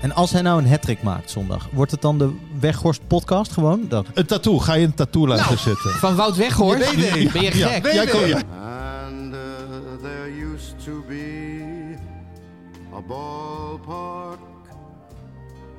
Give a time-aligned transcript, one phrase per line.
[0.00, 3.84] En als hij nou een hattrick maakt zondag, wordt het dan de Weghorst podcast gewoon?
[3.88, 4.06] Dat...
[4.14, 5.56] Een tattoo, ga je een tattoo laten Nou.
[5.56, 5.90] zetten?
[5.90, 6.96] Van Wout Weghorst?
[6.96, 7.32] Nee, nee.
[7.32, 7.92] Ben je Ja, gek?
[7.92, 8.36] jij kon, ja.
[8.36, 9.38] And uh,
[10.02, 11.96] there used to be
[12.94, 14.38] a ballpark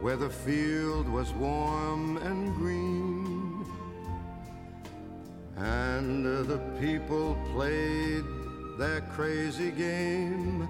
[0.02, 3.28] where the field was warm and green.
[5.58, 8.24] And uh, the people played
[8.78, 10.68] their crazy game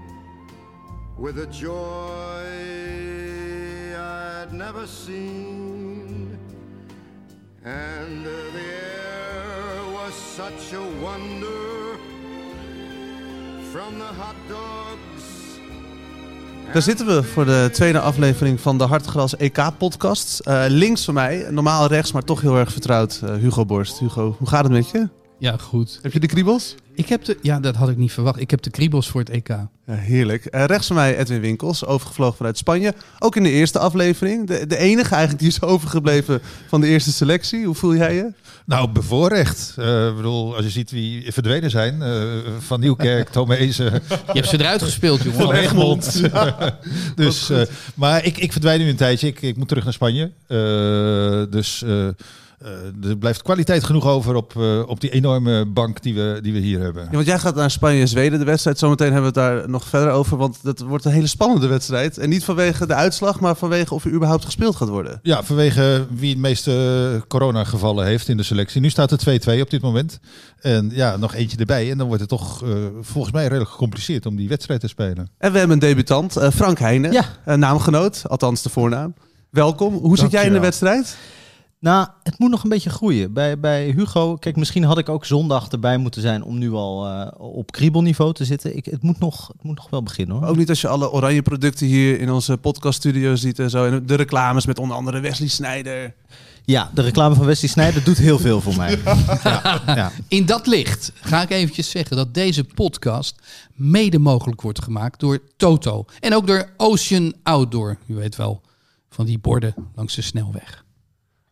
[1.18, 3.09] with a joy
[4.49, 6.39] I'd never seen.
[7.63, 11.98] And the air was such a wonder
[13.71, 15.23] from the hot dogs.
[16.73, 20.40] Daar zitten we voor de tweede aflevering van de Hartgras EK-podcast.
[20.40, 23.99] Eh, links van mij, normaal rechts, maar toch heel erg vertrouwd, eh, Hugo Borst.
[23.99, 25.09] Hugo, hoe gaat het met je?
[25.38, 25.99] Ja, goed.
[26.02, 26.76] Heb je de kriebels?
[26.99, 28.39] Ik heb de, ja, dat had ik niet verwacht.
[28.39, 29.48] Ik heb de kriebels voor het EK.
[29.48, 30.45] Ja, heerlijk.
[30.45, 32.94] Eh, rechts van mij Edwin Winkels, overgevlogen vanuit Spanje.
[33.20, 34.48] Ook in de eerste aflevering.
[34.48, 37.65] De, de enige eigenlijk die is overgebleven van de eerste selectie.
[37.65, 38.32] Hoe voel jij je?
[38.65, 39.74] Nou, bevoorrecht.
[39.77, 42.01] Eh, bedoel, als je ziet wie verdwenen zijn.
[42.01, 42.24] eh,
[42.59, 45.40] van Nieuwkerk, Tomezen, Je hebt ze eruit gespeeld, jongen.
[45.40, 46.21] van Egmond.
[47.15, 47.62] dus, eh,
[47.96, 49.27] maar ik, ik verdwijn nu een tijdje.
[49.27, 50.31] Ik, ik moet terug naar Spanje.
[50.48, 50.57] Eh,
[51.52, 51.84] dus
[53.04, 56.60] er blijft kwaliteit genoeg over op, eh, op die enorme bank die we, die we
[56.60, 57.04] hier hebben.
[57.04, 58.77] Ja, want jij gaat naar Spanje en Zweden, de wedstrijd.
[58.77, 60.38] Zometeen hebben we het daar nog verder over.
[60.38, 62.18] Want dat wordt een hele spannende wedstrijd.
[62.18, 65.19] En niet vanwege de uitslag, maar vanwege of er überhaupt gespeeld gaat worden.
[65.22, 68.81] Ja, vanwege wie het meeste coronagevallen heeft in de selectie.
[68.81, 70.19] Nu staat het 2-2 op dit moment.
[70.59, 71.91] En ja, nog eentje erbij.
[71.91, 72.69] En dan wordt het toch eh,
[73.02, 75.30] volgens mij redelijk gecompliceerd om die wedstrijd te spelen.
[75.38, 77.12] En we hebben een debutant, eh, Frank Heijnen.
[77.12, 77.25] Ja.
[77.46, 79.13] Eh, naamgenoot, althans de voornaam.
[79.50, 79.94] Welkom.
[79.94, 81.18] Hoe zit jij in de wedstrijd?
[81.80, 83.34] Nou, het moet nog een beetje groeien.
[83.34, 87.08] Bij, bij Hugo, kijk, misschien had ik ook zondag erbij moeten zijn om nu al
[87.08, 88.75] eh, op kriebelniveau te zitten.
[88.78, 90.47] Ik, het, moet nog, het moet nog wel beginnen hoor.
[90.47, 93.86] Ook niet als je alle oranje producten hier in onze podcaststudio ziet en zo.
[93.86, 96.13] En de reclames met onder andere Wesley Snijder.
[96.66, 99.00] Ja, de reclame van Wesley Snijder doet heel veel voor mij.
[99.44, 100.12] Ja, ja.
[100.28, 103.36] In dat licht ga ik eventjes zeggen dat deze podcast
[103.74, 106.06] mede mogelijk wordt gemaakt door Toto.
[106.20, 107.98] En ook door Ocean Outdoor.
[108.08, 108.62] U weet wel,
[109.09, 110.88] van die borden langs de snelweg.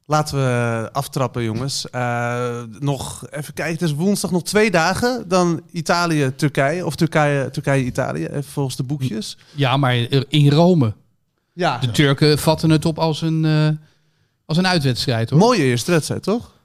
[0.10, 1.90] Laten we aftrappen, jongens.
[1.90, 3.74] Eh, nog even kijken.
[3.74, 5.28] Het is woensdag nog twee dagen.
[5.28, 6.86] Dan Italië-Turkije.
[6.86, 9.38] Of Turkije- Turkije-Italië, even volgens de boekjes.
[9.56, 9.96] Ja, maar
[10.30, 10.94] in Rome.
[11.54, 13.70] Ja, De Turken vatten het op als een, eh,
[14.46, 15.40] als een uitwedstrijd hoor.
[15.40, 16.56] mooie eerste wedstrijd, toch?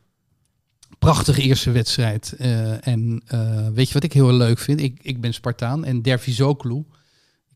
[0.98, 2.34] Prachtige eerste wedstrijd.
[2.38, 4.80] Eh, en eh, weet je wat ik heel leuk vind?
[4.80, 6.84] Ik, ik ben Spartaan en Dervizoglu,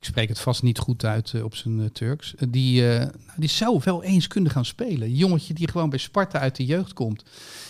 [0.06, 3.48] spreek het vast niet goed uit eh, op zijn eh, Turks, eh, die, nou, die
[3.48, 5.02] zou wel eens kunnen gaan spelen.
[5.02, 7.24] Een jongetje die gewoon bij Sparta uit de jeugd komt.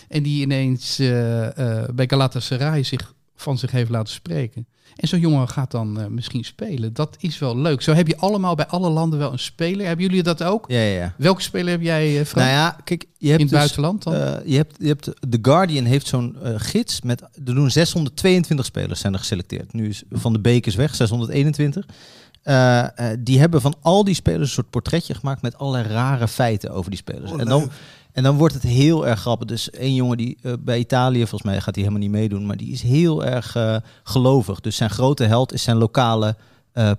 [0.08, 0.96] En die ineens
[1.94, 4.66] bij Galatasaray zich van zich heeft laten spreken.
[4.96, 6.92] En zo'n jongen gaat dan misschien spelen.
[6.92, 7.82] Dat is wel leuk.
[7.82, 9.86] Zo heb je allemaal bij alle landen wel een speler.
[9.86, 10.64] Hebben jullie dat ook?
[10.68, 11.14] Ja, ja.
[11.18, 12.46] Welke speler heb jij, Frank?
[12.46, 14.14] Nou ja, kijk, je hebt in het dus, buitenland dan?
[14.44, 19.12] je hebt, je hebt, The Guardian heeft zo'n gids met, er doen 622 spelers zijn
[19.12, 19.72] er geselecteerd.
[19.72, 21.86] Nu is Van de Beek is weg, 621.
[22.46, 26.28] Eh, eh, die hebben van al die spelers een soort portretje gemaakt met allerlei rare
[26.28, 27.32] feiten over die spelers.
[27.32, 27.70] Oh, en, dan,
[28.12, 29.48] en dan wordt het heel erg grappig.
[29.48, 32.56] Dus één jongen die eh, bij Italië, volgens mij gaat hij helemaal niet meedoen, maar
[32.56, 33.56] die is heel erg
[34.02, 34.60] gelovig.
[34.60, 36.36] Dus zijn grote held is zijn lokale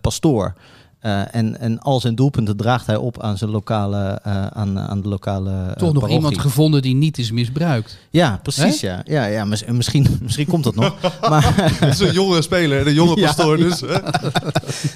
[0.01, 0.53] pastoor.
[0.99, 5.01] Eh, en, en al zijn doelpunten draagt hij op aan, zijn lokale, eh, aan, aan
[5.01, 6.15] de lokale eh, Toch nog parochie.
[6.15, 7.97] iemand gevonden die niet is misbruikt.
[8.09, 8.79] Ja, precies.
[8.81, 11.19] Ja, ja, ja mis- misschien, misschien komt dat nog.
[11.29, 13.63] Maar, Dat is een jonge speler, een jonge pastoor ja.
[13.63, 13.81] dus.
[13.81, 13.97] hè?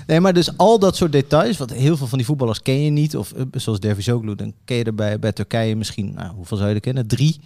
[0.07, 2.89] nee, maar dus al dat soort details, wat heel veel van die voetballers ken je
[2.89, 3.17] niet.
[3.17, 6.75] Of zoals Dervizoglu, dan ken je er bij, bij Turkije misschien, nou, hoeveel zou je
[6.75, 7.07] er kennen?
[7.07, 7.39] Drie.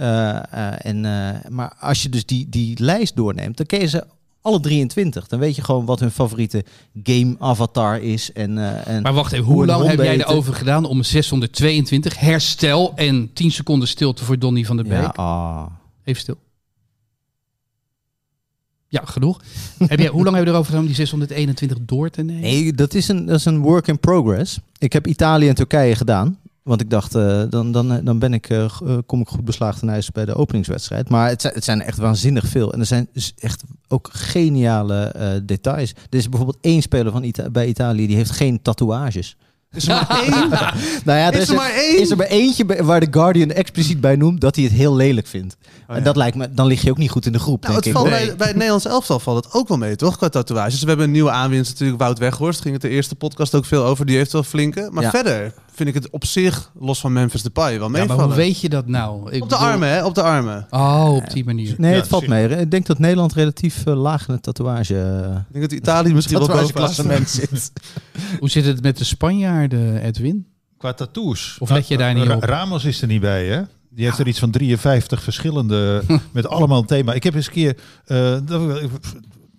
[0.00, 3.86] Eh, eh, en, eh, maar als je dus die, die lijst doorneemt, dan ken je
[3.86, 4.04] ze
[4.40, 5.26] alle 23.
[5.26, 6.64] Dan weet je gewoon wat hun favoriete
[7.02, 8.32] game avatar is.
[8.32, 12.92] En, eh, en Maar wacht even, hoe lang heb jij erover gedaan om 622 herstel
[12.94, 15.00] en 10 seconden stilte voor Donny van der Beek?
[15.00, 15.66] Ja, ah.
[16.04, 16.36] Even stil.
[18.88, 19.40] Ja, genoeg.
[19.78, 22.42] heb jij, hoe lang heb je erover gedaan om die 621 door te nemen?
[22.42, 24.58] Nee, dat is, een, dat is een work in progress.
[24.78, 26.38] Ik heb Italië en Turkije gedaan.
[26.62, 28.70] Want ik dacht, eh, dan, dan, dan ben ik, eh, eh,
[29.06, 31.08] kom ik goed beslaagd ten ijs bij de openingswedstrijd.
[31.08, 32.72] Maar het zijn, het zijn echt waanzinnig veel.
[32.72, 35.90] En er zijn dus echt ook geniale eh, details.
[36.10, 39.36] Er is bijvoorbeeld één speler van Ita- bij Italië die heeft geen tatoeages.
[39.72, 40.48] Is er maar één?
[41.04, 42.00] Nou ja, Is er maar één?
[42.00, 44.96] Is er maar eentje bij- waar de Guardian expliciet bij noemt dat hij het heel
[44.96, 45.56] lelijk vindt.
[45.88, 47.74] Oh, En dat lijkt me, dan lig je ook niet goed in de groep, Nou,
[47.74, 48.02] het denk ik.
[48.02, 50.16] valt bij, bij het Nederlands elftal valt het ook wel mee, toch?
[50.16, 50.80] Qua tatoeages.
[50.80, 52.60] We hebben een nieuwe aanwinst natuurlijk, Wout Weghorst.
[52.60, 54.06] Ging het de eerste podcast ook veel over.
[54.06, 54.88] Die heeft wel flinke.
[54.92, 55.10] Maar Ja.
[55.10, 58.24] verder, vind ik het op zich, los van Memphis Depay, wel Ja, maar meevallen.
[58.24, 59.18] hoe weet je dat nou?
[59.18, 60.04] Ik op de bedoel- armen, hè?
[60.04, 60.66] Op de armen.
[60.70, 61.74] Oh, op die manier.
[61.78, 62.48] Nee, Ja, het valt mee.
[62.48, 64.94] Ik denk dat Nederland relatief eh, laag in het tatoeage...
[65.00, 67.72] eh, Ik denk dat Italië misschien wel boven tatoeageklassement zit.
[68.40, 70.46] Hoe zit het met de Spanjaarden, Edwin?
[70.78, 71.56] Qua tattoos.
[71.60, 72.42] Of let je daar niet op?
[72.42, 73.62] Ramos is er niet bij, hè?
[73.90, 76.02] Die heeft er iets van 53 verschillende,
[76.32, 77.12] met allemaal een thema.
[77.12, 78.80] Ik heb eens een keer, eh, dat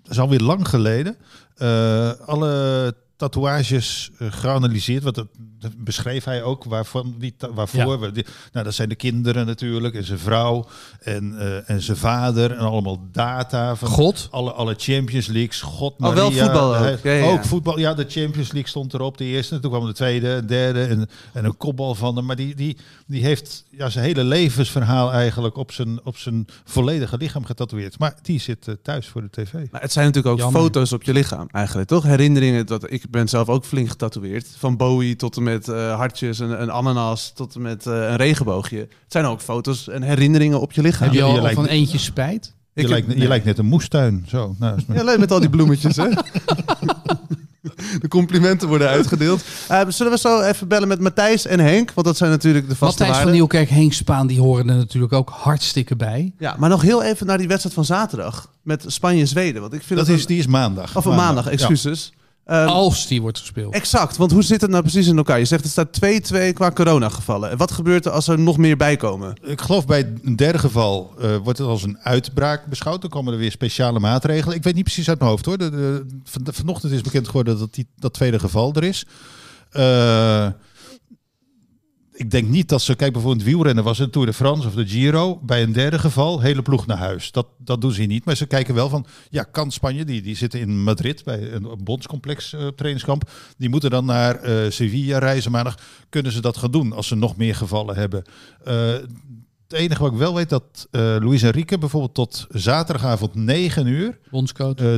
[0.10, 1.16] is alweer lang geleden,
[1.56, 2.96] eh, alle
[3.30, 5.04] tatoeages eh, geanalyseerd.
[5.04, 5.28] Want dat,
[5.60, 7.92] dat beschreef hij ook waarvan die, waarvoor.
[7.92, 7.98] Ja.
[8.00, 10.68] we die- nou, dat zijn de kinderen natuurlijk en zijn vrouw
[11.02, 14.28] en, eh, en zijn vader en allemaal data van God?
[14.32, 15.62] alle, alle Champions Leagues.
[15.62, 16.16] God Oh, Maria.
[16.16, 17.00] wel voetbal ook.
[17.04, 17.26] Hij- Ja.
[17.32, 17.80] Ook voetbal.
[17.80, 19.18] Ja, de Champions League stond erop.
[19.18, 19.60] De eerste.
[19.60, 22.26] Toen kwam de tweede, de derde en, en een kopbal van hem.
[22.26, 22.78] Maar die, die,
[23.08, 28.00] die heeft ja, zijn hele levensverhaal eigenlijk op zijn, op zijn volledige lichaam getatoeëerd.
[28.00, 29.54] Maar die zit eh, thuis voor de tv.
[29.72, 30.62] Maar het zijn natuurlijk ook Jammer.
[30.62, 32.04] foto's op je lichaam, eigenlijk, toch?
[32.04, 32.66] Herinneringen.
[32.66, 34.48] Dat, ik ben zelf ook flink getatoeëerd.
[34.58, 38.16] Van Bowie tot en met eh, hartjes, een, een ananas, tot en met eh, een
[38.16, 38.78] regenboogje.
[38.78, 41.04] Het zijn ook foto's en herinneringen op je lichaam.
[41.04, 42.54] Heb je je al lijkt- van eentje spijt?
[42.74, 43.28] Je, lijkt, heb- je nee.
[43.28, 44.26] lijkt net een moestuin.
[44.28, 46.08] Zo, nou, is Ja, leuk met al die bloemetjes, hè?
[48.02, 49.44] De complimenten worden uitgedeeld.
[49.68, 51.92] Eh, zullen we zo even bellen met Matthijs en Henk?
[51.94, 53.32] Want dat zijn natuurlijk de vaste Matthijs van.
[53.34, 56.34] Nieuwkerk, Henk Spaan, die horen er natuurlijk ook hartstikke bij.
[56.40, 58.50] Ja, maar nog heel even naar die wedstrijd van zaterdag.
[58.62, 59.62] Met Spanje-Zweden.
[59.62, 60.98] Want ik vind dat dat is, die is maandag.
[60.98, 62.14] Of een maandag, excuses.
[62.52, 63.74] Ehm, Als die wordt gespeeld.
[63.74, 65.40] Exact, want hoe zit het nou precies in elkaar?
[65.40, 67.50] Je zegt het staat 2-2 qua coronagevallen.
[67.50, 69.34] En wat gebeurt er als er nog meer bij komen?
[69.44, 73.02] Ik geloof bij een derde geval eh, wordt het als een uitbraak beschouwd.
[73.02, 74.56] Dan komen er weer speciale maatregelen.
[74.56, 75.58] Ik weet niet precies uit mijn hoofd hoor.
[75.58, 79.06] De, de- van, vanochtend is bekend geworden dat die, dat tweede geval er is.
[79.72, 80.48] Eh,
[82.22, 84.88] ik denk niet dat ze, kijk bijvoorbeeld wielrennen was een Tour de France of de
[84.88, 85.40] Giro.
[85.44, 87.32] Bij een derde geval, hele ploeg naar huis.
[87.32, 88.26] Dat, dat doen ze niet.
[88.26, 91.80] Maar ze kijken wel van, ja, kan Spanje, die, die zitten in Madrid bij een
[91.84, 93.30] bondscomplex eh, trainingskamp.
[93.58, 95.78] Die moeten dan naar eh, Sevilla reizen maandag.
[96.10, 98.24] Kunnen ze dat gaan doen als ze nog meer gevallen hebben?
[98.64, 98.94] Eh,
[99.68, 104.20] het enige wat ik wel weet, dat Luis Enrique bijvoorbeeld tot zaterdagavond 9 uur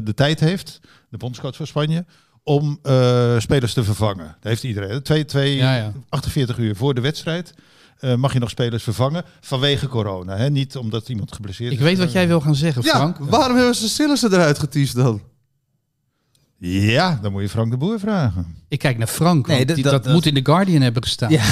[0.04, 0.80] de tijd heeft,
[1.10, 2.06] de bondscoach van Spanje,
[2.44, 4.26] om eh, spelers te vervangen.
[4.26, 5.02] Dat heeft iedereen.
[5.04, 5.92] Twee, twee, Ja, ja.
[6.10, 7.54] 48 uur voor de wedstrijd
[8.00, 10.38] eh, mag je nog spelers vervangen vanwege corona.
[10.38, 10.50] Hè?
[10.50, 11.84] Niet omdat iemand geblesseerd Ik is.
[11.84, 13.18] weet wat jij wil gaan zeggen, Frank.
[13.20, 15.22] Ja, waarom hebben ze Sillissen eruit getiefd dan?
[16.66, 18.56] Ja, dan moet je Frank de Boer vragen.
[18.68, 20.82] Ik kijk naar Frank, Nee, want dat- die- dat- dat, dat- moet in de Guardian
[20.82, 21.30] hebben gestaan.
[21.32, 21.44] Ja.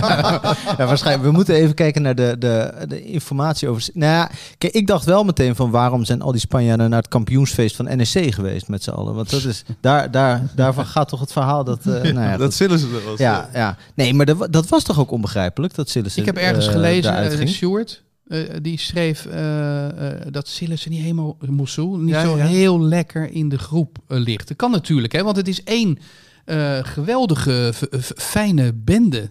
[0.78, 1.24] ja, waarschijnlijk.
[1.26, 3.88] We moeten even kijken naar de, de, de informatie over.
[3.94, 7.08] Nou ja, kijk, ik dacht wel meteen van waarom zijn al die Spanjaarden naar het
[7.08, 9.14] kampioensfeest van NEC geweest met z'n allen?
[9.14, 11.78] Want dat is daar, daar, daarvan gaat toch het verhaal dat.
[11.86, 12.54] eh, nou ja, dat.
[12.54, 13.18] Sillissen er was.
[13.18, 13.76] ja, ja.
[13.94, 16.20] Nee, maar dat, dat was toch ook onbegrijpelijk dat Sillissen.
[16.20, 17.48] Ik heb ergens eh, gelezen, uh, ging?
[17.48, 22.46] Stuart, eh, die schreef eh, eh, dat Sillissen niet helemaal Moussou niet Ja, zo ja.
[22.46, 24.48] heel lekker in de groep ligt.
[24.48, 25.98] Dat kan natuurlijk, hè, want het is één
[26.82, 27.72] geweldige,
[28.16, 29.30] fijne bende.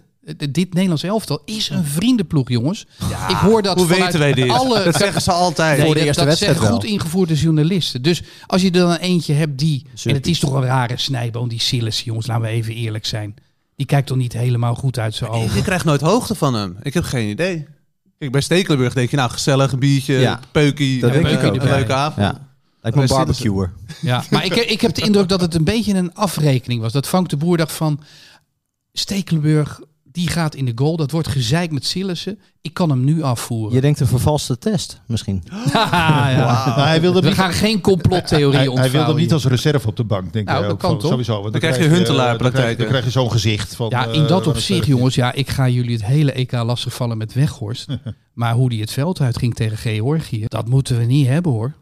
[0.50, 2.86] Dit Nederlands elftal is een vriendenploeg, jongens.
[3.28, 4.50] ik hoor dat Hoe vanuit weten wij dit?
[4.50, 5.76] alle dat zeggen ze altijd.
[5.76, 8.02] Nee, Voor de dat, eerste dat wedstrijd goed ingevoerde journalisten.
[8.02, 9.86] Dus als je er dan eentje hebt die...
[10.04, 12.26] En het is toch een rare snijboom, die Sillissen, jongens.
[12.26, 13.34] Laten we even eerlijk zijn.
[13.76, 15.62] Die kijkt toch niet helemaal goed uit zijn Je ogen.
[15.62, 16.76] krijgt nooit hoogte van hem.
[16.82, 17.66] Ik heb geen idee.
[18.20, 20.40] Kijk, bij Stekelenburg denk je, nou, gezellig, een biertje, Ja.
[20.52, 22.16] peukie, Dat denk ik ook, een leuke avond.
[22.26, 22.48] Ja.
[22.80, 23.72] Lijkt me een barbecuer.
[24.00, 26.92] Ja, maar ik, heb- ik heb de indruk dat het een beetje een afrekening was.
[26.92, 28.00] Dat Frank de Boer dacht van...
[28.92, 29.80] Stekelenburg,
[30.12, 30.96] die gaat in de goal.
[30.96, 32.38] Dat wordt gezeik met Sillissen.
[32.60, 33.74] Ik kan hem nu afvoeren.
[33.74, 35.42] Je denkt een vervalste test misschien.
[35.72, 36.74] Haha, ja.
[36.84, 39.96] Hij wilde We niet, gaan geen complottheorie hij, hij ontvouwen wilde niet als reserve op
[39.96, 40.68] de bank, denk Nou, ik.
[40.68, 41.10] dat kan toch?
[41.10, 41.40] Sowieso.
[41.40, 42.52] Want Dan krijg je eh, Huntelaar-praktijken.
[42.52, 43.74] Dan krijg, je- dan krijg je zo'n gezicht.
[43.76, 45.14] Van, Ja, eh, in dat opzicht, jongens.
[45.14, 47.86] Ja, ik ga jullie het hele EK lastigvallen met Weghorst.
[48.34, 51.72] maar hoe die het veld uitging tegen Georgië, dat moeten we niet hebben hoor.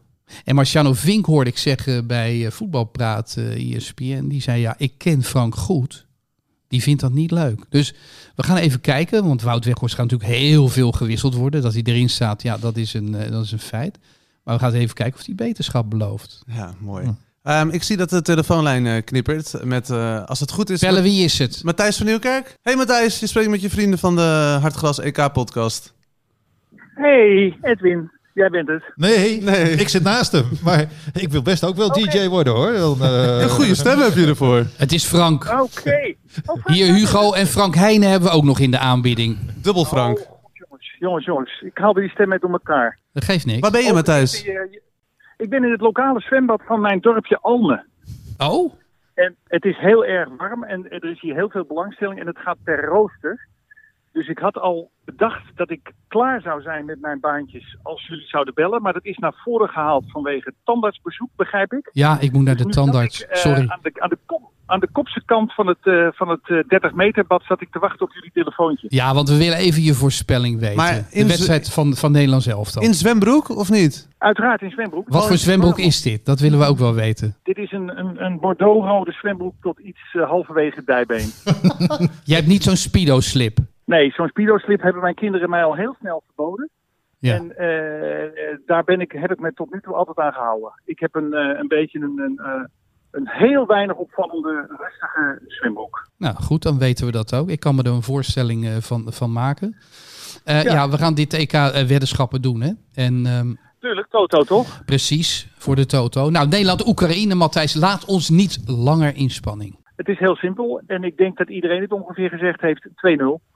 [0.43, 4.27] En Marciano Vink hoorde ik zeggen bij eh, Voetbalpraat eh ESPN.
[4.27, 6.07] Die zei, ja, ik ken Frank goed.
[6.69, 7.65] Die vindt dat niet leuk.
[7.69, 7.93] Dus
[8.35, 9.27] we gaan even kijken.
[9.27, 11.61] Want Wout Weghorst gaat natuurlijk heel veel gewisseld worden.
[11.61, 13.99] Dat hij erin staat, ja, dat is een, eh, dat is een feit.
[14.43, 16.43] Maar we gaan eens even kijken of hij beterschap belooft.
[16.47, 17.15] Ja, mooi.
[17.43, 19.63] Ehm, ik zie dat de telefoonlijn eh, knippert.
[19.63, 21.63] Met, eh, als het goed is, Bellen, wie is het?
[21.63, 22.55] Matthijs van Nieuwkerk.
[22.61, 25.93] Hey Matthijs, je spreekt met je vrienden van de Hartgras EK-podcast.
[26.95, 28.11] Hey, Edwin.
[28.39, 28.83] Jij bent het.
[28.95, 29.71] Nee, Nee.
[29.71, 30.45] ik zit naast hem.
[30.63, 32.71] Maar ik wil best ook wel DJ worden hoor.
[32.73, 34.65] Dan, eh, Een goede stem heb je ervoor.
[34.77, 35.43] Het is Frank.
[35.61, 36.15] Oké.
[36.45, 36.93] Oh, Hier.
[36.93, 39.37] Hugo en Frank Heijnen hebben we ook nog in de aanbieding.
[39.61, 40.19] Dubbel Frank.
[40.19, 41.61] Oh, jongens, jongens, jongens.
[41.61, 42.99] Ik haalde die stem met door elkaar.
[43.13, 43.59] Dat geeft niks.
[43.59, 44.43] Waar ben je Matthijs?
[44.45, 44.53] Eh,
[45.37, 47.85] Ik ben in het lokale zwembad van mijn dorpje Alme.
[48.37, 48.73] Oh,
[49.13, 52.37] En het is heel erg warm en er is hier heel veel belangstelling en het
[52.37, 53.47] gaat per rooster.
[54.19, 58.27] Dus ik had al bedacht dat ik klaar zou zijn met mijn baantjes als jullie
[58.27, 58.81] zouden bellen.
[58.81, 61.89] Maar dat is naar voren gehaald vanwege tandartsbezoek, begrijp ik.
[61.93, 63.21] ja, ik moet naar de Dus tandarts.
[63.21, 63.65] ik, eh, Sorry.
[63.67, 66.57] Aan de, aan, de kop, aan de kopse kant van het, eh, van het eh,
[66.67, 68.87] 30 meter bad zat ik te wachten op jullie telefoontje.
[68.89, 70.75] Ja, want we willen even je voorspelling weten.
[70.75, 72.83] Maar in de wedstrijd van, van Nederland zelf dan.
[72.83, 74.07] In zwembroek of niet?
[74.17, 75.09] Uiteraard in zwembroek.
[75.09, 76.25] Wat voor zwembroek is dit?
[76.25, 77.35] Dat willen we ook wel weten.
[77.43, 81.29] Dit is een, een, een bordeauxrode zwembroek tot iets eh, halverwege het dijbeen.
[82.29, 83.57] Jij hebt niet zo'n speedo-slip.
[83.89, 86.69] Nee, zo'n speedo-slip hebben mijn kinderen mij al heel snel verboden.
[87.19, 87.35] Ja.
[87.35, 90.81] En eh, eh, daar ben ik, heb ik me tot nu toe altijd aan gehouden.
[90.85, 92.69] Ik heb een, eh, een beetje een, een,
[93.11, 96.09] een heel weinig opvallende, rustige zwembroek.
[96.17, 97.49] Nou goed, dan weten we dat ook.
[97.49, 99.75] Ik kan me er een voorstelling van, van maken.
[100.43, 100.61] Ja.
[100.61, 100.89] Ja.
[100.89, 102.71] we gaan dit EK eh, weddenschappen doen, hè?
[102.93, 104.85] En ehm, Tuurlijk, Toto toch?
[104.85, 106.29] precies, voor de Toto.
[106.29, 109.77] Nou, Nederland-Oekraïne, Matthijs, laat ons niet langer in spanning.
[109.95, 113.48] Het is heel simpel en ik denk dat iedereen het ongeveer gezegd heeft 2-0.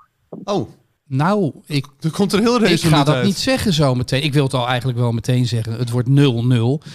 [0.44, 0.70] Oh,
[1.08, 3.26] Nou, ik, er komt er heel ik ga dat uit.
[3.26, 4.24] niet zeggen zo meteen.
[4.24, 5.74] Ik wil het al eigenlijk wel meteen zeggen.
[5.74, 6.14] Het wordt 0-0.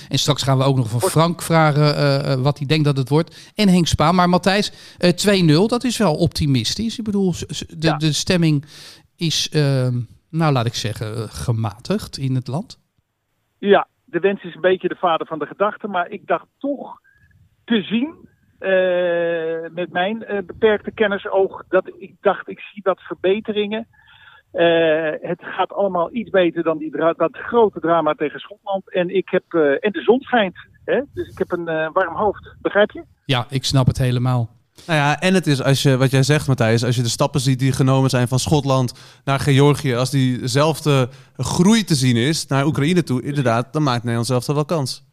[0.09, 2.97] En straks gaan we ook nog van Frank vragen eh, eh, wat hij denkt dat
[2.97, 3.52] het wordt.
[3.54, 4.14] En Henk Spaan.
[4.14, 6.99] Maar Matthijs, eh 2-0, dat is wel optimistisch.
[6.99, 7.97] Ik bedoel, de, Ja.
[7.97, 8.64] de stemming
[9.16, 9.88] is, eh,
[10.30, 12.78] nou laat ik zeggen, gematigd in het land.
[13.59, 17.00] Ja, de wens is een beetje de vader van de gedachte, maar ik dacht toch
[17.64, 18.14] te zien
[18.58, 23.86] eh, met mijn eh, beperkte kennisoog dat ik dacht ik zie wat verbeteringen.
[24.52, 28.92] Eh, het gaat allemaal iets beter dan die dra- dat grote drama tegen Schotland.
[28.92, 30.56] En, ik heb, eh, en de zon schijnt.
[30.84, 31.00] Hè?
[31.14, 32.54] Dus ik heb een warm hoofd.
[32.60, 33.04] Begrijp je?
[33.24, 34.48] Ja, ik snap het helemaal.
[34.86, 37.40] Nou ja, en het is, als je, wat jij zegt Matthijs, als je de stappen
[37.40, 42.66] ziet die genomen zijn van Schotland naar Georgië, als diezelfde groei te zien is naar
[42.66, 45.07] Oekraïne toe, inderdaad, dan maakt Nederland zelf wel kans.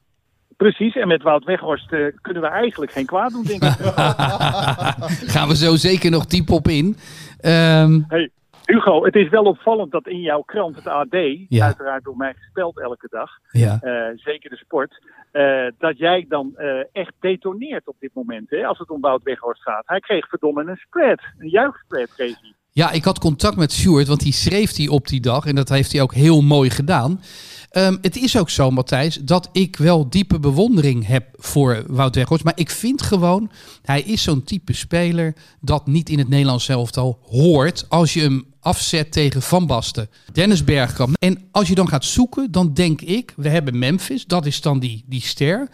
[0.57, 0.95] Precies.
[0.95, 3.69] En met Wout Weghorst eh, kunnen we eigenlijk geen kwaad doen, denk ik.
[5.35, 6.97] Gaan we zo zeker nog diep op in.
[7.39, 8.29] Ehm, Hey,
[8.65, 11.07] Hugo, het is wel opvallend dat in jouw krant, het AD,
[11.49, 11.65] Ja.
[11.65, 13.79] uiteraard door mij gespeld elke dag, ja.
[13.81, 16.55] eh, zeker de sport, eh, dat jij dan
[16.91, 19.83] echt detoneert op dit moment, hè, als het om Wout Weghorst gaat.
[19.85, 22.53] Hij kreeg verdomme een spread, een juichspread kreeg hij.
[22.71, 25.45] Ja, ik had contact met Stuart, want die schreef die op die dag.
[25.45, 27.19] En dat heeft hij ook heel mooi gedaan.
[27.75, 32.43] Ehm, het is ook zo, Matthijs, dat ik wel diepe bewondering heb voor Wout Weghorst.
[32.43, 33.51] Maar ik vind gewoon,
[33.81, 38.45] hij is zo'n type speler dat niet in het Nederlands elftal hoort als je hem
[38.59, 41.15] afzet tegen Van Basten, Dennis Bergkamp.
[41.19, 44.79] En als je dan gaat zoeken, dan denk ik, we hebben Memphis, dat is dan
[44.79, 45.69] die, die ster.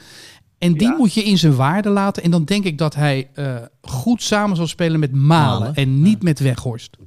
[0.57, 0.95] En die Ja.
[0.97, 2.23] moet je in zijn waarde laten.
[2.23, 6.01] En dan denk ik dat hij eh, goed samen zal spelen met Malen, Malen, en
[6.01, 6.97] niet met Weghorst.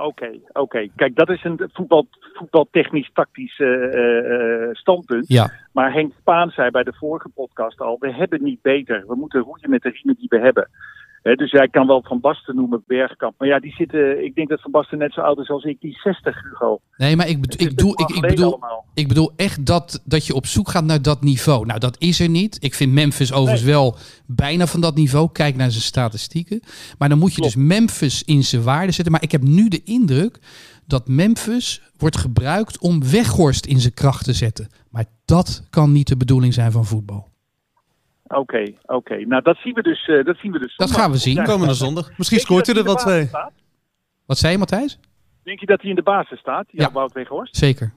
[0.00, 0.88] Oké, oké.
[0.96, 5.28] Kijk, dat is een voetbal, voetbaltechnisch-tactisch eh, eh, eh, standpunt.
[5.28, 9.04] Ja, Maar Henk Spaan zei bij de vorige podcast al, we hebben niet beter.
[9.06, 10.70] We moeten roeien met de riemen die we hebben.
[11.22, 13.34] Dus jij kan wel Van Basten noemen, Bergkamp.
[13.38, 15.80] Maar ja, die zitten, ik denk dat Van Basten net zo oud is als ik.
[15.80, 16.80] Die is 60, Hugo.
[16.96, 18.84] nee, maar ik, bedo- ik, bedoel, best ik, ik, bedoel, allemaal.
[18.94, 21.66] ik bedoel echt dat, dat je op zoek gaat naar dat niveau.
[21.66, 22.56] Nou, dat is er niet.
[22.64, 23.96] Ik vind Memphis overigens wel
[24.26, 25.28] bijna van dat niveau.
[25.32, 26.60] Kijk naar zijn statistieken.
[26.98, 27.54] Maar dan moet je Klopt.
[27.54, 29.12] dus Memphis in zijn waarde zetten.
[29.12, 30.38] Maar ik heb nu de indruk
[30.86, 34.68] dat Memphis wordt gebruikt om Weghorst in zijn kracht te zetten.
[34.90, 37.28] Maar dat kan niet de bedoeling zijn van voetbal.
[38.34, 39.16] Oké, oké.
[39.16, 40.08] Nou, dat zien we dus.
[40.08, 40.76] eh, dat zien we dus.
[40.76, 41.34] Dat gaan we zien.
[41.34, 41.42] Ja.
[41.42, 42.10] Komende zondag.
[42.18, 43.26] Misschien scoort hij er de twee.
[43.26, 43.52] staat?
[44.26, 44.98] Wat zei je, Matthijs?
[45.42, 46.64] Denk je dat hij in de basis staat?
[46.70, 46.92] Ja, Ja.
[46.92, 47.56] Wout Weghorst.
[47.56, 47.92] Zeker.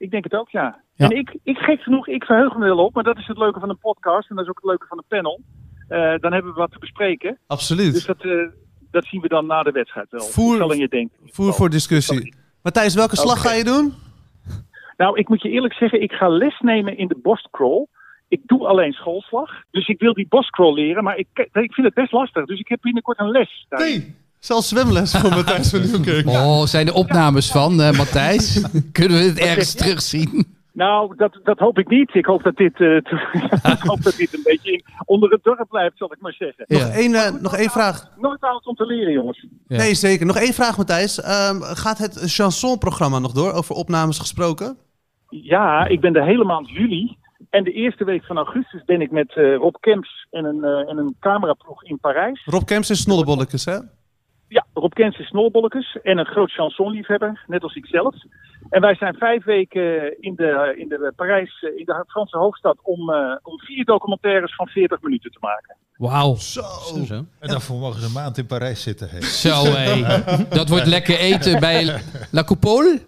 [0.00, 0.80] Ik denk het ook, ja.
[0.94, 1.08] Ja.
[1.08, 2.94] En ik, ik gek genoeg, ik verheug me wel op.
[2.94, 4.30] Maar dat is het leuke van een podcast.
[4.30, 5.40] En dat is ook het leuke van een panel.
[5.88, 7.30] Eh, dan hebben we wat te bespreken.
[7.30, 8.06] Dus Absoluut.
[8.06, 8.30] dat, eh,
[8.90, 10.20] dat zien we dan na de wedstrijd wel.
[10.20, 11.16] Voer- Zal in je denken.
[11.24, 12.34] Voer voor discussie.
[12.62, 13.94] Matthijs, welke slag ga je doen?
[14.96, 17.86] Nou, ik moet je eerlijk zeggen, ik ga les nemen in de borstcrawl.
[18.28, 19.50] Ik doe alleen schoolslag.
[19.70, 22.44] Dus ik wil die borstcrawl leren, maar ik, ik vind het best lastig.
[22.46, 23.66] Dus ik heb binnenkort een les.
[23.68, 23.98] daarin.
[23.98, 26.26] Nee, zelfs zwemles voor Matthijs van Nieuwkerk.
[26.26, 28.62] Oh, zijn er opnames van, eh, Matthijs?
[28.92, 30.56] Kunnen we het ergens terugzien?
[30.72, 32.14] Nou, dat, dat hoop ik niet.
[32.14, 35.66] Ik hoop dat dit, eh, ik hoop dat dit een beetje in- onder het dorp
[35.68, 36.64] blijft, zal ik maar zeggen.
[36.68, 36.78] Ja.
[36.86, 38.08] Nog, één, eh, nog één vraag.
[38.16, 39.46] Nooit oud om te leren, jongens.
[39.68, 39.76] Ja.
[39.76, 40.26] Nee, zeker.
[40.26, 41.20] Nog één vraag, Matthijs.
[41.20, 43.52] Ehm, gaat het chansonprogramma nog door?
[43.52, 44.76] Over opnames gesproken?
[45.28, 47.16] Ja, ik ben de hele maand juli.
[47.50, 50.90] En de eerste week van augustus ben ik met eh, Rob Kemps en een, eh,
[50.90, 52.44] en een cameraploeg in Parijs.
[52.44, 53.78] Rob Kemps is snollebolletjes, hè?
[54.48, 58.14] Ja, Rob Kemps is snolbolletjes en een groot chansonliefhebber, net als ik zelf.
[58.70, 62.78] En wij zijn vijf weken in de, in de Parijs, eh, in de Franse hoofdstad,
[62.82, 65.76] om, eh, om vier documentaires van 40 minuten te maken.
[65.96, 66.34] Wauw.
[66.34, 66.62] Zo.
[66.62, 67.24] Zo, zo.
[67.38, 69.08] En daarvoor mogen ze een maand in Parijs zitten.
[69.08, 69.20] Hey.
[69.20, 70.22] Zo, hé.
[70.56, 73.00] Dat wordt lekker eten bij La Coupole.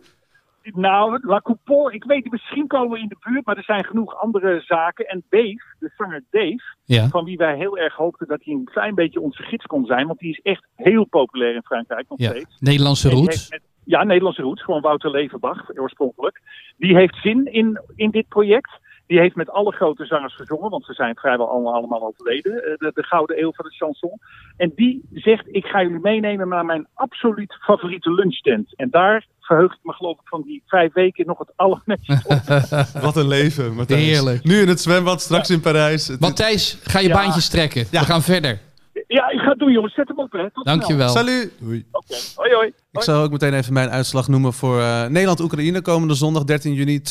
[0.76, 4.16] Nou, La Coupole, ik weet, misschien komen we in de buurt, maar er zijn genoeg
[4.20, 5.06] andere zaken.
[5.06, 7.08] En Dave, de zanger Dave, Ja.
[7.08, 10.06] van wie wij heel erg hoopten dat hij een klein beetje onze gids kon zijn,
[10.06, 12.30] want die is echt heel populair in Frankrijk nog ja.
[12.30, 12.56] steeds.
[12.60, 13.50] Nederlandse roots.
[13.50, 16.40] met- ja, Nederlandse roots, gewoon Wouter Levenbach oorspronkelijk.
[16.76, 18.70] Die heeft zin in, in dit project.
[19.06, 22.52] Die heeft met alle grote zangers gezongen, want ze zijn vrijwel allemaal, allemaal overleden.
[22.64, 24.18] eh, De, de gouden eeuw van de chanson.
[24.56, 28.76] En die zegt, ik ga jullie meenemen naar mijn absoluut favoriete lunchtent.
[28.76, 32.42] En daar verheug ik me geloof ik van die vijf weken nog het allermeest op.
[33.07, 34.04] Wat een leven, Matthijs.
[34.04, 34.45] Heerlijk.
[34.45, 36.16] Nu in het zwembad, straks in Parijs.
[36.19, 37.14] Matthijs, ga je Ja.
[37.14, 37.87] baantjes trekken.
[37.90, 38.61] We gaan verder.
[39.07, 39.95] Ja, ik ga het doen jongens.
[39.95, 40.50] Zet hem op hè.
[40.50, 40.64] Tot.
[40.64, 41.09] Dankjewel.
[41.09, 41.50] Salut!
[41.90, 42.14] Oké.
[42.35, 42.73] Hoi hoi.
[42.92, 46.99] Ik zou ook meteen even mijn uitslag noemen voor eh, Nederland-Oekraïne komende zondag 13 juni.
[46.99, 47.02] 2-1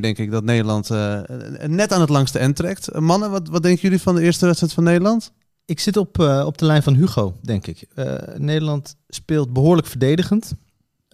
[0.00, 1.20] denk ik dat Nederland eh,
[1.66, 2.88] net aan het langste end trekt.
[2.88, 5.32] Eh, mannen, wat, wat denken jullie van de eerste wedstrijd van Nederland?
[5.66, 7.86] Ik zit op, eh, op de lijn van Hugo, denk ik.
[7.94, 10.54] Eh, Nederland speelt behoorlijk verdedigend.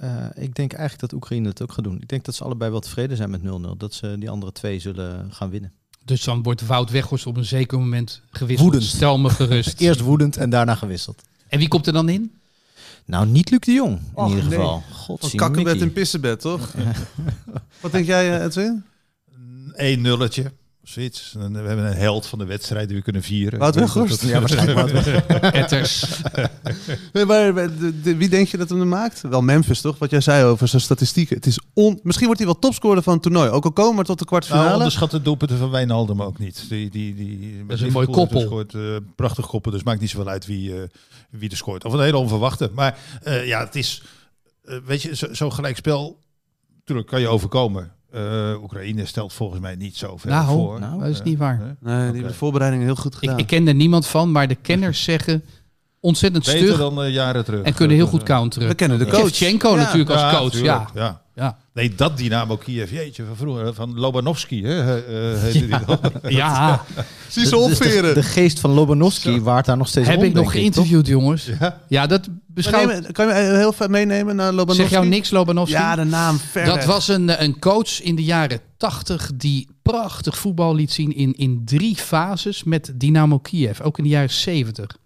[0.00, 2.00] Eh, ik denk eigenlijk dat Oekraïne het ook gaat doen.
[2.00, 3.76] Ik denk dat ze allebei wel tevreden zijn met 0-0.
[3.76, 5.73] Dat ze die andere twee zullen gaan winnen.
[6.04, 8.71] Dus dan wordt Wout Weghorst op een zeker moment gewisseld.
[8.71, 8.90] Woedend.
[8.90, 9.80] Stel me gerust.
[9.80, 11.23] Eerst woedend en daarna gewisseld.
[11.49, 12.33] En wie komt er dan in?
[13.04, 14.59] Nou, niet Luc de Jong in Och, ieder nee.
[14.59, 14.83] geval.
[14.92, 16.73] God, kakkenbed en pissenbed, toch?
[17.80, 18.85] wat denk jij, eh, Edwin?
[19.73, 20.52] Een nulletje.
[20.90, 21.35] Zoiets.
[21.38, 23.59] En We hebben een held van de wedstrijd die we kunnen vieren.
[23.59, 24.23] Wout Weghorst?
[24.23, 24.90] Ja, waarschijnlijk.
[25.62, 26.04] Etters.
[27.12, 29.20] Nee, maar, de- de- wie denk je dat hem er maakt?
[29.20, 29.99] Wel Memphis, toch?
[29.99, 31.37] Wat jij zei over zijn statistieken.
[31.37, 32.00] Het is on...
[32.02, 33.49] Misschien wordt hij wel topscorer van het toernooi.
[33.50, 34.75] Ook al komen we tot de Nou, kwartfinale.
[34.76, 36.64] onderschat de doelpunten van Wijnaldum ook niet.
[36.68, 38.40] Die, die, die, Dat is een mooi koppel.
[38.40, 40.88] Scoort, eh, prachtig koppel, dus maakt niet zoveel uit wie, eh,
[41.30, 41.85] wie er scoort.
[41.85, 42.70] Of een hele onverwachte.
[42.75, 44.02] Maar eh, ja, het is,
[44.64, 46.18] eh, weet je, zo- zo'n gelijkspel,
[46.78, 47.92] natuurlijk kan je overkomen.
[48.12, 50.81] Eh, Oekraïne stelt volgens mij niet zoveel Nou, voor.
[50.81, 51.61] nou, dat is niet waar.
[51.61, 53.38] eh, nee, die hebben de voorbereidingen heel goed Ik, gedaan.
[53.38, 55.45] ik ken er niemand van, maar de kenners zeggen
[56.00, 57.62] ontzettend Beter stug dan eh, jaren terug.
[57.62, 58.69] en kunnen heel Eh, goed counteren.
[58.69, 59.35] We kennen de coach.
[59.35, 59.76] Shevchenko Ja.
[59.76, 60.50] natuurlijk als ja, coach.
[60.50, 61.00] tuurlijk, Ja.
[61.00, 61.21] ja.
[61.35, 61.57] Ja.
[61.75, 64.97] Nee, dat Dynamo Kiev, jeetje, van vroeger, van Lobanovski, hè,
[65.35, 65.99] eh, heette die dan.
[66.28, 66.85] ja,
[67.28, 68.14] Zie ze de, opveren.
[68.14, 71.49] de geest van Lobanovski waart daar nog steeds heb ik nog geïnterviewd, jongens.
[71.61, 71.80] Ja.
[71.88, 74.83] Ja, dat neem- kan je heel ver meenemen naar Lobanovski?
[74.83, 75.76] Zeg jou niks, Lobanovski?
[75.76, 76.85] Ja, de naam ver Dat weg.
[76.85, 81.33] was een, eh, een coach in de jaren 80 die prachtig voetbal liet zien in,
[81.37, 83.80] in drie fases met Dynamo Kiev.
[83.80, 84.97] Ook in de jaren 70.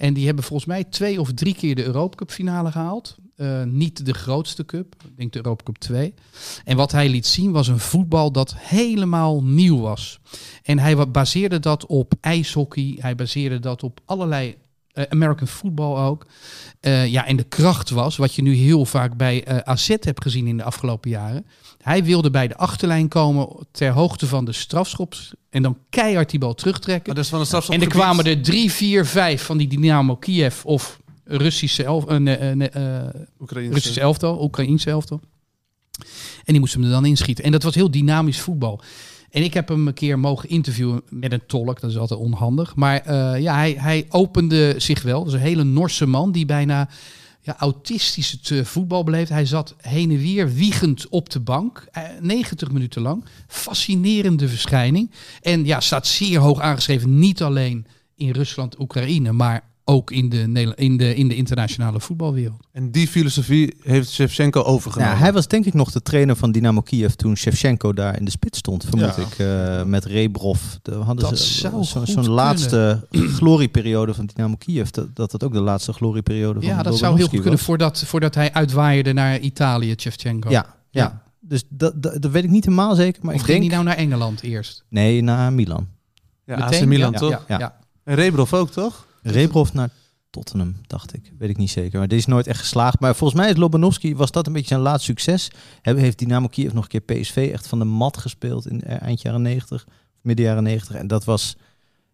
[0.00, 3.16] En die hebben volgens mij twee of drie keer de Europa Cup finale gehaald.
[3.36, 6.14] Eh, niet de grootste cup, ik denk de Europa Cup 2.
[6.64, 10.20] En wat hij liet zien was een voetbal dat helemaal nieuw was.
[10.62, 14.56] En hij baseerde dat op ijshockey, hij baseerde dat op allerlei
[14.92, 16.26] eh, American football ook.
[16.80, 20.46] Eh, ja, en de kracht was, wat je nu heel vaak bij AZ hebt gezien
[20.46, 21.46] in de afgelopen jaren.
[21.82, 26.38] Hij wilde bij de achterlijn komen ter hoogte van de strafschops en dan keihard die
[26.38, 27.14] bal terugtrekken.
[27.14, 30.64] Maar dus van een En er kwamen er drie, vier, vijf van die Dynamo Kiev
[30.64, 32.70] of Russische, elf, nee, nee,
[33.40, 33.72] Oekraïnse.
[33.72, 35.20] Russische elftal, Oekraïnse elftal.
[36.44, 37.44] En die moesten hem er dan inschieten.
[37.44, 38.80] En dat was heel dynamisch voetbal.
[39.30, 41.80] En ik heb hem een keer mogen interviewen met een tolk.
[41.80, 42.74] Dat is altijd onhandig.
[42.74, 45.18] Maar ja, hij, hij opende zich wel.
[45.18, 46.88] Dat is een hele Norse man die bijna
[47.50, 49.28] ja, autistisch het eh, voetbal beleeft.
[49.30, 51.86] Hij zat heen en weer wiegend op de bank.
[51.92, 53.24] eh, 90 minuten lang.
[53.46, 55.10] Fascinerende verschijning.
[55.42, 57.18] En ja, staat zeer hoog aangeschreven.
[57.18, 57.86] Niet alleen
[58.16, 62.66] in Rusland, Oekraïne, maar ook in de, in de, in de internationale voetbalwereld.
[62.72, 65.14] En die filosofie heeft Shevchenko overgenomen.
[65.14, 68.24] Ja, hij was denk ik nog de trainer van Dynamo Kiev toen Shevchenko daar in
[68.24, 69.22] de spits stond, vermoed Ja.
[69.22, 69.38] ik.
[69.78, 70.60] eh, met Rebrov.
[70.82, 73.06] De, hadden Dat ze zo- zo'n laatste
[73.38, 74.88] glorieperiode van Dynamo Kiev.
[74.88, 77.62] Dat, dat het ook de laatste glorieperiode van Ja, dat zou heel goed kunnen was.
[77.62, 80.50] voordat, voordat hij uitwaaide naar Italië, Shevchenko.
[80.50, 81.22] Ja, ja.
[81.40, 83.24] Dus dat, dat, dat weet ik niet helemaal zeker.
[83.24, 83.70] Maar of ik ging denk...
[83.72, 84.84] hij nou naar Engeland eerst?
[84.88, 85.88] Nee, naar Milan.
[86.46, 86.82] ja, Meteen?
[86.82, 87.30] AC Milan Ja, toch?
[87.30, 87.58] Ja, Ja.
[87.58, 87.76] ja.
[88.04, 89.06] En Rebrov ook, toch?
[89.22, 89.90] Rebrov naar
[90.30, 91.32] Tottenham, dacht ik.
[91.38, 91.98] Weet ik niet zeker.
[91.98, 93.00] Maar dit is nooit echt geslaagd.
[93.00, 95.50] Maar volgens mij is Lobanovski, was dat een beetje zijn laatste succes.
[95.82, 99.22] Heeft Dynamo Kiev nog een keer PSV echt van de mat gespeeld in eh, eind
[99.22, 99.86] jaren 90,
[100.20, 100.94] midden jaren 90.
[100.96, 101.56] En dat was,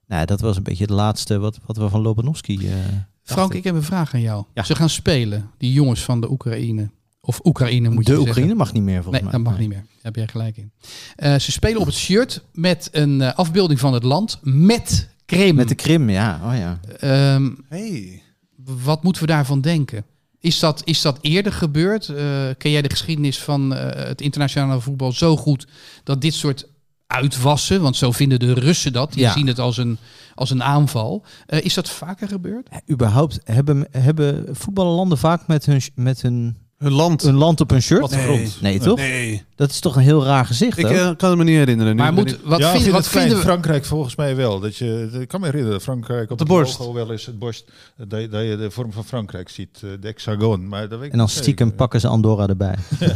[0.07, 2.75] nou, dat was een beetje het laatste wat, wat we van Lobanovski eh
[3.23, 4.45] Frank, ik heb een vraag aan jou.
[4.55, 4.63] Ja.
[4.63, 6.91] Ze gaan spelen, die jongens van de Oekraïne.
[7.21, 8.29] Of Oekraïne moet je De zeggen.
[8.29, 9.33] Oekraïne mag niet meer volgens Nee, mij.
[9.43, 9.79] dat mag niet meer.
[9.87, 10.73] Daar heb jij gelijk in.
[11.17, 15.55] Eh, ze spelen op het shirt met een afbeelding van het land met Krim.
[15.55, 16.41] Met de Krim, ja.
[16.45, 16.81] Oh, ja.
[16.99, 18.23] Ehm, Hey.
[18.65, 20.05] wat moeten we daarvan denken?
[20.41, 22.09] Is dat, is dat eerder gebeurd?
[22.09, 22.17] Eh,
[22.59, 25.67] ken jij de geschiedenis van eh, het internationale voetbal zo goed
[26.05, 26.69] dat dit soort
[27.07, 29.33] uitwassen, want zo vinden de Russen dat, die Ja.
[29.33, 29.99] zien het als een,
[30.35, 31.25] als een aanval.
[31.47, 32.69] Eh, is dat vaker gebeurd?
[32.91, 37.23] Überhaupt hebben, hebben voetballerlanden vaak met hun, met hun, Hun land.
[37.23, 37.99] hun land op hun shirt?
[37.99, 38.59] Plattegrond.
[38.61, 38.97] Nee, toch?
[38.99, 39.45] Nee.
[39.55, 41.97] Dat is toch een heel raar gezicht, Ik eh, kan het me niet herinneren.
[41.97, 43.43] Nu Maar moet, ik- wat, ja, vind- in wat vinden we...
[43.43, 44.61] Frankrijk volgens mij wel.
[44.61, 46.79] Dat je, ik kan me herinneren, Frankrijk op de borst.
[46.79, 47.71] logo wel eens het borst,
[48.09, 50.69] dat, je- dat je de vorm van Frankrijk ziet, eh, de hexagon.
[50.69, 51.79] Maar dat weet En dan stiekem zeker.
[51.81, 52.75] pakken ze Andorra erbij.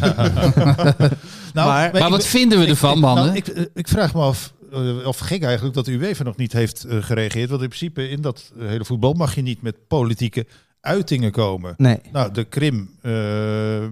[1.55, 3.25] Nou, Maar- Maar ik- wat vinden we ik- ervan, ik- mannen?
[3.25, 6.37] nou, ik, eh, ik vraag me af, eh, of gek eigenlijk, dat de UEFA nog
[6.37, 7.51] niet heeft eh, gereageerd.
[7.51, 10.47] Want in principe in dat eh, hele voetbal mag je niet met politieke
[10.81, 11.75] uitingen komen.
[11.77, 11.99] Nee.
[12.13, 13.13] Nou, de Krim eh,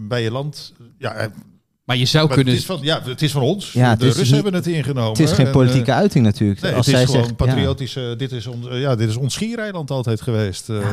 [0.08, 1.26] bij je land, ja, eh,
[1.84, 2.52] Maar je zou Maar kunnen...
[2.54, 3.72] het, is van, ja, het is van ons.
[3.72, 5.10] Ja, de is Russen niet- hebben het ingenomen.
[5.10, 6.60] Het is geen En, politieke eh, uiting natuurlijk.
[6.60, 8.14] Nee, Als het is zij gewoon zegt, ja, patriotische.
[8.18, 10.68] Dit, is ons, ja, dit is ons schiereiland altijd geweest.
[10.68, 10.86] eh.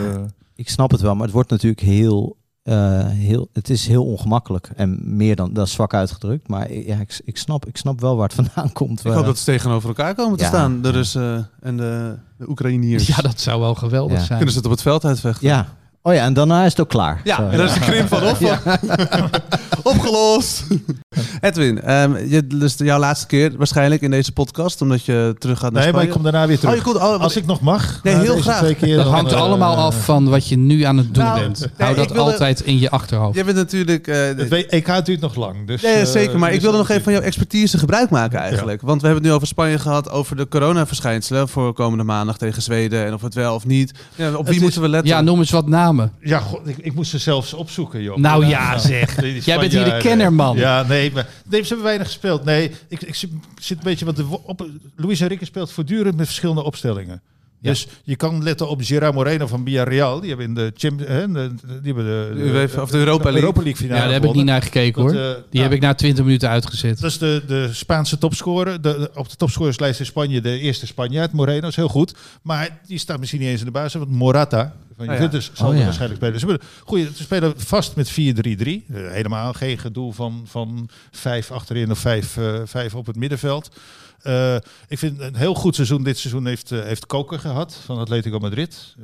[0.56, 4.70] ik snap het wel, maar het wordt natuurlijk heel, eh, heel, het is heel ongemakkelijk
[4.76, 6.48] en meer dan dat is zwak uitgedrukt.
[6.48, 9.06] Maar ja, ik, ik snap, ik snap wel waar het vandaan komt.
[9.06, 13.08] Ik hoop dat ze tegenover elkaar komen te staan, de Russen en de, de Oekraïniërs.
[13.08, 14.24] Ja, dat zou wel geweldig Ja.
[14.24, 14.38] zijn.
[14.38, 15.48] Kunnen ze het op het veld uitvechten?
[15.48, 15.74] Ja.
[16.08, 17.22] Oh ja, en daarna is het ook klaar.
[17.24, 18.38] Ja, Zo, en daar is de krim van op.
[19.94, 20.64] Opgelost.
[21.42, 25.72] Edwin, ehm, je, dus jouw laatste keer waarschijnlijk in deze podcast, omdat je terug gaat
[25.72, 26.24] naar nee, maar ik Spanje.
[26.24, 26.72] kom daarna weer terug.
[26.72, 28.00] Oh, je komt, oh, Als ik nog mag.
[28.04, 28.60] Nee, heel graag.
[28.60, 31.40] twee keer, Dat hangt eh, allemaal af van wat je nu aan het doen Nou,
[31.40, 31.60] bent.
[31.60, 33.36] nee, Hou ik dat wilde- altijd in je achterhoofd.
[33.36, 34.08] Jij bent natuurlijk...
[34.08, 35.68] eh, Het EK duurt nog lang.
[35.68, 36.40] Dus, Ja, ja, eh, zeker.
[36.40, 38.82] Maar ik dus wilde nog even van jouw expertise gebruik maken eigenlijk.
[38.82, 42.62] Want we hebben het nu over Spanje gehad, over de coronaverschijnselen voor komende maandag tegen
[42.62, 43.92] Zweden en of het wel of niet.
[44.16, 45.10] Ja, op wie is- moeten we letten?
[45.10, 46.12] Ja, noem eens wat namen.
[46.20, 48.18] Ja, god, ik, ik moest ze zelfs opzoeken, joh.
[48.18, 49.16] Nou ja, zeg.
[49.46, 50.58] Jij bent hier de kennerman.
[50.58, 52.44] Ja, nee, maar nee, ze hebben weinig gespeeld.
[52.44, 54.06] Nee, ik, ik zit zit een beetje...
[54.06, 57.22] Want de, op, Luis Enrique speelt voortdurend met verschillende opstellingen.
[57.66, 57.72] Ja.
[57.72, 60.20] Dus je kan letten op Gerard Moreno van Villarreal.
[60.20, 60.72] Die hebben in de,
[61.06, 63.42] hè, die hebben de, De UEFA of de Europa League.
[63.42, 65.14] Europa League finale Ja, daar heb ik niet naar gekeken hoor.
[65.14, 67.00] Dat, eh, Die nou, heb ik na 20 minuten uitgezet.
[67.00, 68.82] Dat is de, de Spaanse topscorer.
[68.82, 71.32] De, de- op de topscorerslijst in Spanje de eerste Spanjaard.
[71.32, 72.16] Moreno is heel goed.
[72.42, 73.94] Maar die staat misschien niet eens in de basis.
[73.94, 75.14] Want Morata van Oh ja.
[75.14, 75.86] Juventus zal Oh er ja.
[75.86, 76.40] waarschijnlijk spelen.
[76.40, 78.14] Ze, goeie, ze spelen vast met 4-3-3.
[78.14, 83.76] Eh, helemaal geen gedoe van, van vijf achterin of vijf, eh, vijf op het middenveld.
[84.22, 84.56] Eh,
[84.88, 86.04] ik vind een heel goed seizoen.
[86.04, 88.96] Dit seizoen heeft, heeft Koker gehad van Atletico Madrid.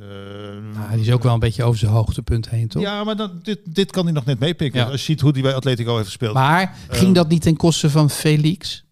[0.76, 2.82] Ah, die is ook wel een beetje over zijn hoogtepunt heen, toch?
[2.82, 4.80] ja, maar dan, dit, dit kan hij nog net meepikken.
[4.80, 4.86] Ja.
[4.86, 6.34] Als je ziet hoe hij bij Atletico heeft gespeeld.
[6.34, 8.84] Maar ging dat niet ten koste van Felix?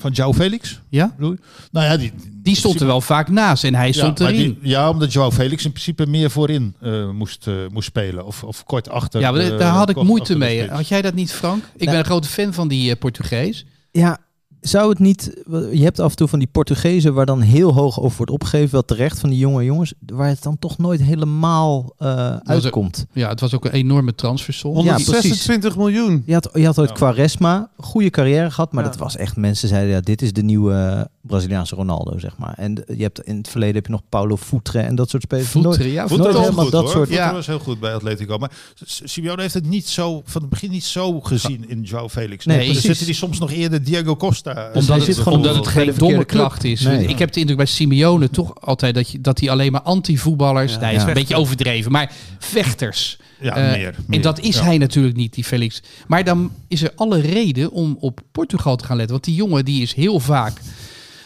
[0.00, 0.80] Van João Felix?
[0.88, 1.14] Ja?
[1.18, 1.38] Nou
[1.86, 4.58] ja, die, Die stond er wel vaak naast en hij stond ja, maar erin.
[4.60, 8.26] die- ja, omdat Joao Felix in principe meer voorin eh, moest, eh, moest spelen.
[8.26, 9.20] Of, of kort achter.
[9.20, 10.68] Ja, maar daar had ik moeite mee.
[10.68, 11.64] Had jij dat niet, Frank?
[11.76, 13.64] Ik ben een grote fan van die eh, Portugees.
[13.90, 14.18] Ja,
[14.60, 15.32] zou het niet...
[15.72, 18.70] Je hebt af en toe van die Portugezen waar dan heel hoog over wordt opgegeven,
[18.70, 23.06] wel terecht, van die jonge jongens, waar het dan toch nooit helemaal eh, uitkomt.
[23.12, 24.74] Ja, het was ook een enorme transfersom.
[24.76, 25.06] Ja, precies.
[25.06, 26.22] 126 miljoen.
[26.26, 26.94] Je had, je had ooit Ja.
[26.94, 28.90] Quaresma, goede carrière gehad, maar Ja.
[28.90, 32.54] dat was echt, mensen zeiden, ja, dit is de nieuwe Braziliaanse Ronaldo, zeg maar.
[32.56, 35.54] En je hebt in het verleden heb je nog Paulo Futre en dat soort spelers.
[35.54, 36.00] Nooit- ja.
[36.08, 36.90] Voeten nooit was helemaal goed, dat hoor.
[36.92, 37.32] soort- Ja.
[37.32, 38.38] was heel goed bij Atletico.
[38.38, 38.50] Maar
[38.84, 42.44] Simeone heeft het niet zo, van het begin niet zo gezien in Joao Felix.
[42.46, 42.84] Nee, Dan precies.
[42.84, 44.49] zitten die soms nog eerder Diego Costa.
[44.54, 46.80] Hij Omdat zit het, gewoon omdat het geen verkeerde domme kracht is.
[46.80, 47.06] Nee.
[47.06, 50.72] Ik heb de indruk bij Simeone toch altijd dat, je, dat hij alleen maar anti-voetballers...
[50.72, 50.80] Ja.
[50.80, 53.18] nee, is een beetje overdreven, maar vechters.
[53.40, 54.62] Ja, Eh, meer, En dat is Ja.
[54.64, 55.82] hij natuurlijk niet, die Felix.
[56.06, 59.12] Maar dan is er alle reden om op Portugal te gaan letten.
[59.14, 60.52] Want die jongen die is heel vaak...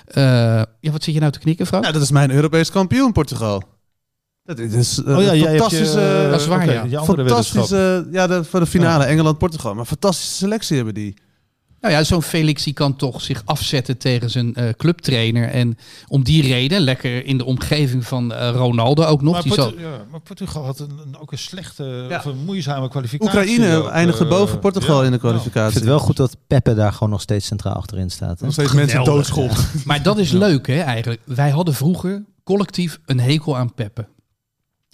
[0.07, 0.25] eh,
[0.81, 1.83] ja, wat zit je nou te knikken, Frank?
[1.83, 3.63] Nou, dat is mijn Europees kampioen, Portugal.
[4.45, 7.05] Dat is uh, Oh ja, fantastische, je, eh, Dat is waar, ja.
[7.05, 9.75] fantastische, ja, de, voor de finale Engeland-Portugal.
[9.75, 11.15] Maar fantastische selectie hebben die.
[11.85, 15.49] Nou ja, zo'n Felix die kan toch zich afzetten tegen zijn eh, clubtrainer.
[15.49, 19.33] En om die reden, lekker in de omgeving van eh, Ronaldo ook nog.
[19.33, 22.17] Maar, Die Portu- zal, ja, maar Portugal had een, ook een slechte Ja.
[22.19, 23.39] of een moeizame kwalificatie.
[23.41, 25.05] Oekraïne ook, eindigde eh, boven Portugal ja.
[25.05, 25.79] in de Ik vind kwalificatie.
[25.79, 28.39] het wel goed dat Peppe daar gewoon nog steeds centraal achterin staat.
[28.39, 28.45] hè?
[28.45, 29.85] Nog steeds mensen Geweldig, doodschopt.
[29.85, 31.21] maar dat is leuk hè eigenlijk.
[31.25, 34.07] Wij hadden vroeger collectief een hekel aan Peppe.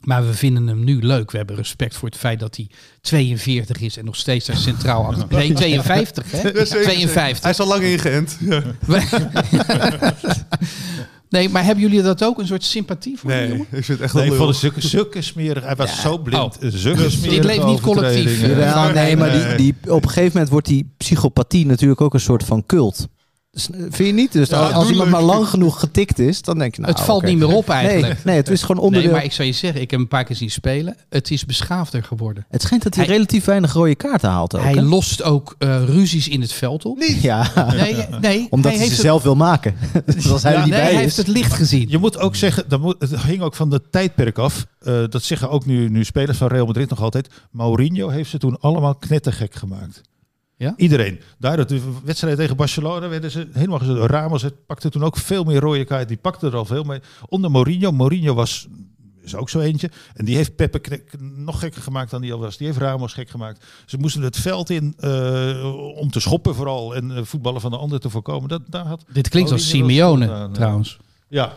[0.00, 1.30] Maar we vinden hem nu leuk.
[1.30, 2.68] We hebben respect voor het feit dat hij
[3.00, 5.26] 42 is en nog steeds daar centraal achter.
[5.28, 6.64] Nee, 52 hè?
[6.64, 7.42] 52.
[7.42, 8.36] Hij is al lang ingeënt.
[8.40, 8.62] Ja.
[11.30, 12.38] Nee, maar hebben jullie dat ook?
[12.38, 14.58] Een soort sympathie voor die Nee, ik vind het echt Nee, een ik vond het
[14.58, 15.64] zulke, zulke smerig.
[15.64, 16.00] Hij was Ja.
[16.00, 16.42] zo blind.
[16.42, 16.70] Oh.
[16.70, 18.40] Zulke smerige Dit leeft niet collectief.
[18.40, 22.20] Jawel, nee, maar die, die, op een gegeven moment wordt die psychopathie natuurlijk ook een
[22.20, 23.08] soort van cult.
[23.90, 24.32] Vind je niet?
[24.32, 26.92] Dus Ja, als, iemand maar lang genoeg getikt is, dan denk je nou...
[26.92, 28.14] het valt niet meer op eigenlijk.
[28.14, 29.10] Nee, nee, het is gewoon Nee, onderdeel.
[29.12, 30.96] maar ik zou je zeggen, ik heb hem een paar keer zien spelen.
[31.08, 32.46] Het is beschaafder geworden.
[32.48, 34.62] Het schijnt dat hij, Hij- relatief weinig rode kaarten haalt ook.
[34.62, 34.82] Hij hè?
[34.82, 37.02] lost ook eh, ruzies in het veld op.
[37.20, 39.74] Ja, Nee, nee, omdat hij, heeft ze het- zelf wil maken.
[40.14, 41.16] dus als hij er Ja, niet nee, bij hij is...
[41.16, 41.88] heeft het licht gezien.
[41.88, 44.66] Je moet ook zeggen, dat moet, het hing ook van de tijdperk af.
[44.80, 47.28] Eh, dat zeggen ook nu, nu spelers van Real Madrid nog altijd.
[47.50, 50.00] Mourinho heeft ze toen allemaal knettergek gemaakt.
[50.60, 50.74] Ja?
[50.76, 51.20] Iedereen.
[51.38, 53.96] Daardoor de wedstrijd tegen Barcelona werden ze helemaal gezet.
[53.96, 56.08] Ramos het pakte toen ook veel meer rode kaart.
[56.08, 57.00] Die pakte er al veel mee.
[57.28, 57.92] Onder Mourinho.
[57.92, 58.68] Mourinho was
[59.24, 59.90] is ook zo eentje.
[60.14, 62.56] En die heeft Pepe kne- nog gekker gemaakt dan die al was.
[62.56, 63.64] Die heeft Ramos gek gemaakt.
[63.86, 66.94] Ze moesten het veld in eh, om te schoppen vooral.
[66.94, 68.48] En eh, voetballen van de ander te voorkomen.
[68.48, 70.44] Dat, daar had Dit klinkt als Simeone eh.
[70.44, 70.98] trouwens.
[71.28, 71.56] ja.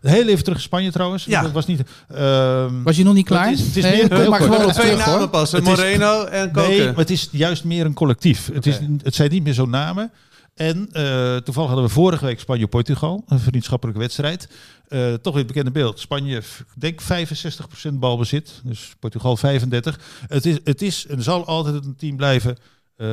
[0.00, 1.24] Heel even terug in Spanje trouwens.
[1.24, 1.42] Ja.
[1.42, 1.82] Dat was niet.
[2.14, 3.48] ehm, Was je nog niet klaar?
[3.48, 6.24] Het is- het is Nee, meer- heel maar gewoon op Twee terug namen is- Moreno
[6.24, 6.70] en Koken.
[6.70, 8.50] nee, maar het is juist meer een collectief.
[8.52, 10.10] Het, is, het zijn niet meer zo namen.
[10.54, 14.48] En eh, toevallig hadden we vorige week Spanje-Portugal, een vriendschappelijke wedstrijd.
[14.88, 16.00] Eh, toch weer het bekende beeld.
[16.00, 16.42] Spanje,
[16.74, 19.96] denk 65% balbezit, dus Portugal 35%.
[20.28, 22.56] Het is, het is en zal altijd een team blijven
[22.96, 23.06] Eh,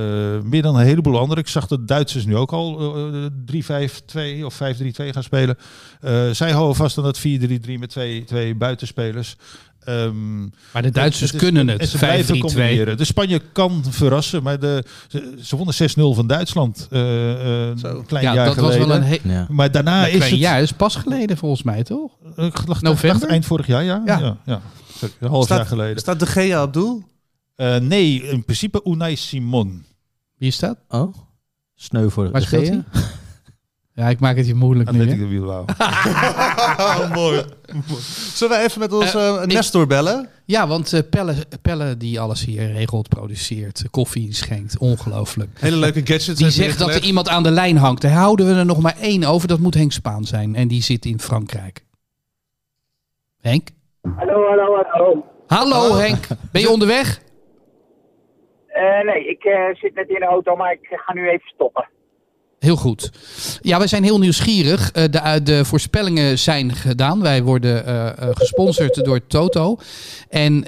[0.43, 1.43] meer dan een heleboel anderen.
[1.43, 3.25] Ik zag de Duitsers nu ook al eh,
[4.41, 5.57] 3-5-2 of 5-3-2 gaan spelen.
[6.01, 9.35] Eh, zij houden vast aan dat 4-3-3 met twee, twee buitenspelers.
[9.83, 11.89] Ehm, Maar de Duitsers het is- kunnen en het.
[11.89, 12.39] ze blijven 5-3-2.
[12.39, 12.97] combineren.
[12.97, 18.05] De Spanje kan verrassen, maar de, ze, ze wonnen 6-0 van Duitsland eh, eh, een
[18.05, 18.87] klein Ja, jaar dat was geleden.
[18.87, 19.45] wel een he- Ja.
[19.49, 20.39] Maar daarna Maar is het...
[20.39, 22.11] jaar, is pas geleden volgens mij, toch?
[22.35, 23.19] Eh, Ik dacht, November?
[23.19, 24.01] dacht eind vorig jaar, ja.
[24.05, 24.19] Ja.
[24.19, 24.37] ja.
[24.45, 24.61] ja,
[24.97, 25.99] Sorry, Een half Staat- jaar geleden.
[25.99, 27.03] Staat de Gea op doel?
[27.55, 29.85] Eh, nee, in principe Unai Simon.
[30.37, 30.77] Wie is dat?
[30.89, 31.13] Oh,
[31.75, 32.83] sneu voor Waar de speelt hij?
[33.95, 34.99] Ja, ik maak het je moeilijk nu.
[35.01, 35.65] Atletico Bilbao.
[36.77, 37.43] Oh, mooi.
[38.33, 40.29] Zullen we even met onze Eh, ik- Nestor bellen?
[40.45, 45.49] Ja, want eh, Pelle, Pelle die alles hier regelt, produceert, koffie schenkt, ongelooflijk.
[45.59, 46.39] Hele leuke gadgets.
[46.39, 48.01] Die zegt dat er iemand aan de lijn hangt.
[48.01, 49.47] Daar houden we er nog maar één over.
[49.47, 50.55] Dat moet Henk Spaan zijn.
[50.55, 51.85] En die zit in Frankrijk.
[53.41, 53.69] Henk?
[54.15, 55.25] Hallo, hallo, hallo.
[55.47, 56.27] Hallo Henk.
[56.51, 57.21] Ben je onderweg?
[58.73, 61.88] Eh, nee, ik eh, zit net in de auto, maar ik ga nu even stoppen.
[62.59, 63.12] Heel goed.
[63.62, 64.91] Ja, wij zijn heel nieuwsgierig.
[64.91, 67.21] Eh, de, de voorspellingen zijn gedaan.
[67.21, 69.77] Wij worden eh, gesponsord door Toto.
[70.29, 70.63] En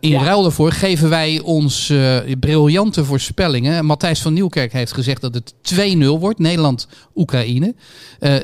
[0.00, 3.84] in ruil daarvoor geven wij ons eh, briljante voorspellingen.
[3.84, 6.38] Matthijs van Nieuwkerk heeft gezegd dat het 2-0 wordt.
[6.38, 7.74] Nederland-Oekraïne.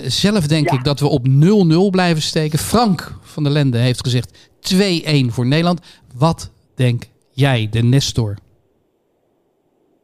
[0.07, 0.77] Zelf denk Ja.
[0.77, 2.59] ik dat we op 0-0 blijven steken.
[2.59, 5.81] Frank van der Lende heeft gezegd 2-1 voor Nederland.
[6.15, 8.37] Wat denk jij, de Nestor?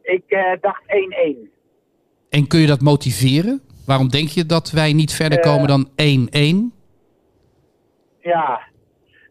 [0.09, 1.49] Ik eh, dacht 1-1.
[2.29, 3.61] En kun je dat motiveren?
[3.85, 5.51] Waarom denk je dat wij niet verder Eh.
[5.51, 6.73] komen dan 1-1?
[8.21, 8.67] Ja,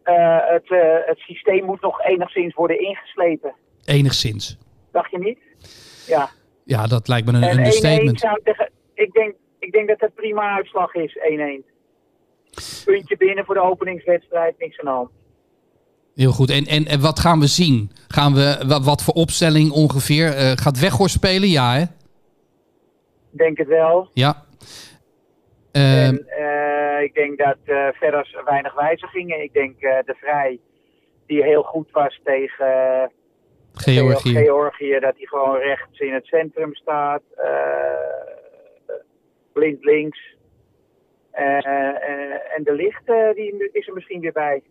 [0.03, 3.53] Eh, het, eh, het systeem moet nog enigszins worden ingeslepen.
[3.85, 4.57] Enigszins.
[4.91, 5.37] Dacht je niet?
[6.07, 6.29] Ja.
[6.63, 8.19] Ja, dat lijkt me een en 1-1 understatement.
[8.19, 8.69] zou ik tegen...
[8.93, 11.65] Ik denk, ik denk dat het prima uitslag is, 1-1.
[12.85, 15.09] Puntje binnen voor de openingswedstrijd, niks aan de hand.
[16.23, 16.49] Heel goed.
[16.49, 17.91] En, en, en wat gaan we zien?
[18.07, 20.27] Gaan we, wat, wat voor opstelling ongeveer?
[20.35, 21.49] Eh, gaat Weghorst spelen?
[21.49, 21.83] Ja, hè?
[23.31, 24.09] Denk het wel.
[24.13, 24.43] Ja.
[25.71, 29.43] Ehm, En eh, ik denk dat eh, verder weinig wijzigingen.
[29.43, 30.59] Ik denk de Vrij,
[31.27, 33.11] die heel goed was tegen
[33.73, 34.33] Georgië.
[34.35, 37.21] Georgië, dat hij gewoon rechts in het centrum staat.
[39.53, 40.35] blind links.
[41.31, 44.61] En de licht, die is er misschien weer bij.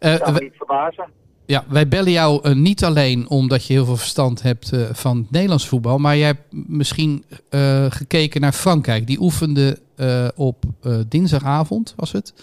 [0.00, 1.04] Me we- niet verbazen.
[1.46, 5.16] ja, wij bellen jou eh, niet alleen omdat je heel veel verstand hebt eh, van
[5.16, 5.98] het Nederlands voetbal.
[5.98, 7.24] Maar jij hebt misschien
[7.88, 9.06] gekeken naar Frankrijk.
[9.06, 9.78] Die oefende
[10.36, 10.56] op
[11.08, 12.34] dinsdagavond, was het?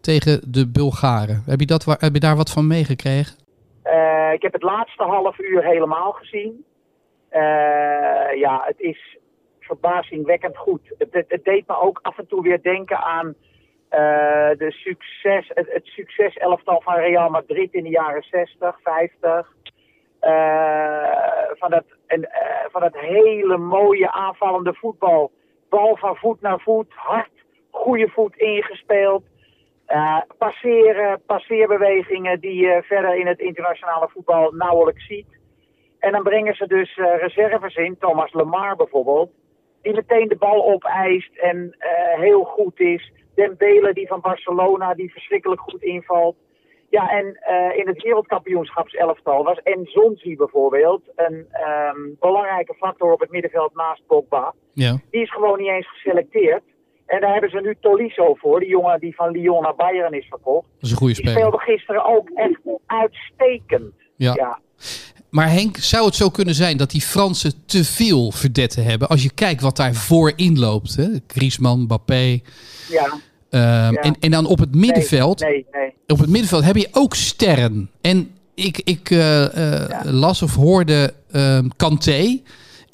[0.00, 1.42] Tegen de Bulgaren.
[1.46, 3.36] Heb je, dat, heb je daar wat van meegekregen?
[4.32, 6.64] Ik heb het laatste half uur helemaal gezien.
[8.36, 9.16] Ja, het is
[9.60, 10.80] verbazingwekkend goed.
[10.98, 13.34] Het, het, het deed me ook af en toe weer denken aan
[14.58, 19.52] de succes, het, het succeselftal van Real Madrid in de jaren 60, 50.
[20.20, 25.30] Eh, van, dat, en, eh, van dat hele mooie aanvallende voetbal.
[25.68, 27.30] Bal van voet naar voet, hard,
[27.70, 29.24] goede voet ingespeeld.
[29.86, 35.38] Eh, passeren, passeerbewegingen die je verder in het internationale voetbal nauwelijks ziet.
[35.98, 39.30] En dan brengen ze dus eh, reserves in, Thomas Lemar bijvoorbeeld,
[39.82, 43.12] die meteen de bal opeist en eh, heel goed is.
[43.34, 46.36] Dembele die van Barcelona, die verschrikkelijk goed invalt.
[46.90, 53.30] Ja, en eh, in het wereldkampioenschapselftal was Enzonzi bijvoorbeeld een ehm, belangrijke factor op het
[53.30, 54.54] middenveld naast Pogba.
[54.72, 54.96] Ja.
[55.10, 56.62] Die is gewoon niet eens geselecteerd.
[57.06, 60.26] En daar hebben ze nu Tolisso voor, die jongen die van Lyon naar Bayern is
[60.28, 60.66] verkocht.
[60.74, 61.38] Dat is een goede Die speler.
[61.38, 63.92] speelde gisteren ook echt uitstekend.
[64.16, 64.32] Ja.
[64.34, 64.58] Ja.
[65.34, 69.08] Maar Henk, zou het zo kunnen zijn dat die Fransen te veel verdetten hebben?
[69.08, 70.96] Als je kijkt wat daar voorin loopt.
[70.96, 71.08] Hè?
[71.26, 72.40] Griezmann, Mbappé.
[72.90, 73.20] ja.
[73.50, 73.90] ehm, Ja.
[73.92, 75.40] en, en dan op het middenveld.
[75.40, 75.92] Nee, nee.
[76.06, 77.90] Op het middenveld heb je ook sterren.
[78.00, 82.40] En ik, ik eh, eh, las of hoorde ehm Kanté.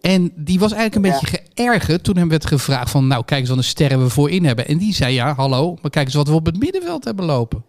[0.01, 1.19] En die was eigenlijk een Ja.
[1.21, 3.07] beetje geërgerd toen hem werd gevraagd van...
[3.07, 4.67] nou, kijk eens wat een sterren we voorin hebben.
[4.67, 7.65] En die zei, ja, hallo, maar kijk eens wat we op het middenveld hebben lopen.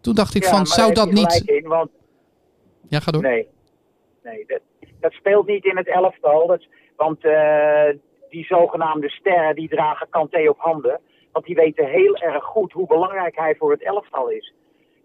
[0.00, 1.32] Toen dacht ik Ja, van, zou dat niet...
[1.32, 1.90] gelijk In, want
[2.88, 3.22] Ja, ga door.
[3.22, 3.46] Nee,
[4.22, 4.60] nee dat,
[5.00, 6.46] dat speelt niet in het elftal.
[6.46, 7.88] Dat, want eh,
[8.28, 11.00] die zogenaamde sterren die dragen Kanté op handen.
[11.32, 14.54] Want die weten heel erg goed hoe belangrijk hij voor het elftal is.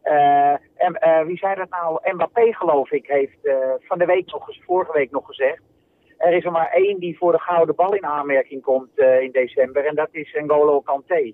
[0.02, 2.14] Eh, en, eh, wie zei dat nou?
[2.14, 3.38] Mbappé geloof ik heeft
[3.80, 5.62] van de week nog, vorige week nog gezegd.
[6.18, 9.86] Er is er maar één die voor de gouden bal in aanmerking komt in december.
[9.86, 11.34] En dat is N'Golo Kanté.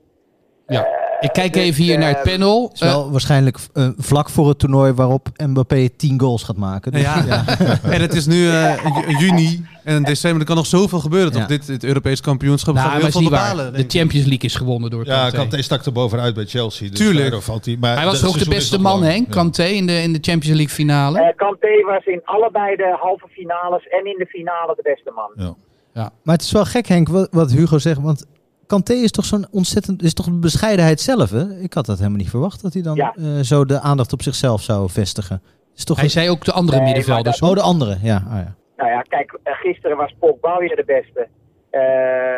[0.71, 0.83] Ja.
[0.85, 2.63] Eh, Ik kijk dus, even hier naar het eh, panel.
[2.63, 6.91] Het is wel waarschijnlijk eh, vlak voor het toernooi waarop Mbappé 10 goals gaat maken.
[6.91, 7.45] Dus, Ja.
[7.95, 8.73] En het is nu eh,
[9.07, 10.39] ju- juni en in december.
[10.41, 11.31] Er kan nog zoveel gebeuren.
[11.31, 11.41] Toch?
[11.41, 11.47] Ja.
[11.47, 13.73] Dit, dit Europees kampioenschap nou, gaat heel veel bepalen.
[13.73, 13.77] De.
[13.87, 15.37] Champions League is gewonnen door Ja, Kanté.
[15.37, 16.89] Kanté stak er bovenuit bij Chelsea.
[16.89, 17.41] Dus Tuurlijk.
[17.41, 17.77] valt hij.
[17.79, 19.03] Maar Hij was ook de beste man?
[19.03, 19.23] Ja.
[19.29, 21.33] Kanté in de, in de Champions League finale.
[21.35, 25.55] Kanté was in allebei de halve finales en in de finale de beste man.
[25.93, 26.11] Ja.
[26.23, 27.99] Maar het is wel gek, Henk, wat, wat Hugo zegt.
[28.01, 28.25] Want
[28.73, 30.01] Kanté is toch zo'n ontzettend...
[30.03, 31.43] is toch een bescheidenheid zelf, hè?
[31.67, 33.13] Ik had dat helemaal niet verwacht, dat hij dan Ja.
[33.15, 35.41] eh, zo de aandacht op zichzelf zou vestigen.
[35.75, 37.41] Is toch Hij zei ook de andere Nee, middenvelders.
[37.41, 38.17] Oh, de andere, ja.
[38.27, 38.55] Oh, ja.
[38.77, 41.27] Nou ja, kijk, eh, gisteren was Pogba weer de beste.
[41.69, 41.81] Eh,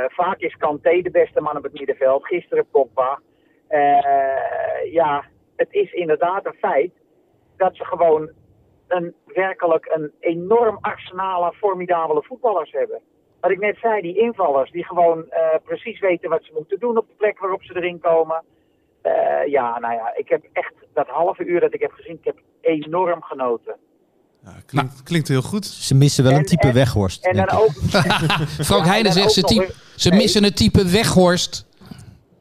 [0.08, 2.26] vaak is Kanté de beste man op het middenveld.
[2.26, 3.20] Gisteren Pogba.
[3.68, 3.80] Eh,
[4.92, 5.24] ja,
[5.56, 6.92] het is inderdaad een feit
[7.58, 8.30] dat ze gewoon
[8.88, 13.00] een, werkelijk een enorm arsenaal aan formidabele voetballers hebben.
[13.44, 16.98] Wat ik net zei, die invallers die gewoon eh, precies weten wat ze moeten doen
[16.98, 18.44] op de plek waarop ze erin komen.
[19.02, 19.12] Eh,
[19.48, 22.38] ja, nou ja, ik heb echt dat halve uur dat ik heb gezien, ik heb
[22.62, 23.76] enorm genoten.
[24.44, 25.66] Ja, klinkt, klinkt heel goed.
[25.66, 27.26] Ze missen wel een En- type en- weghorst.
[27.26, 27.70] En dan ook.
[28.70, 30.20] Frank Ja, Heijnen en dan zegt ze, type, weer- ze Nee.
[30.20, 31.68] missen het type Weghorst.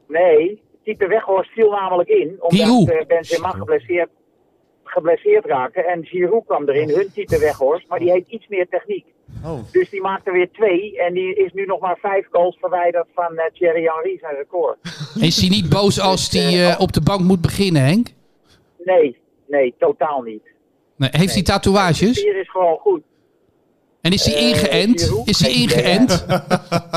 [0.07, 2.27] Nee, type Weghorst viel namelijk in.
[2.39, 2.89] Omdat Giroud.
[2.89, 4.09] eh, Benzema geblesseerd,
[4.83, 5.81] geblesseerd raakte.
[5.81, 7.87] En Giroud kwam erin, hun type Weghorst.
[7.87, 9.05] Maar die heeft iets meer techniek.
[9.45, 9.71] Oh.
[9.71, 10.99] Dus die maakte weer twee.
[10.99, 14.77] En die is nu nog maar vijf goals verwijderd van eh, Thierry Henry zijn record.
[15.21, 18.07] Is hij niet boos als hij eh, op de bank moet beginnen, Henk?
[18.83, 20.43] Nee, nee, totaal niet.
[20.95, 22.21] Nee, heeft hij tatoeages?
[22.21, 23.01] Hier is gewoon goed.
[24.01, 25.21] En is hij Eh, ingeënt?
[25.25, 26.25] Is hij ingeënt?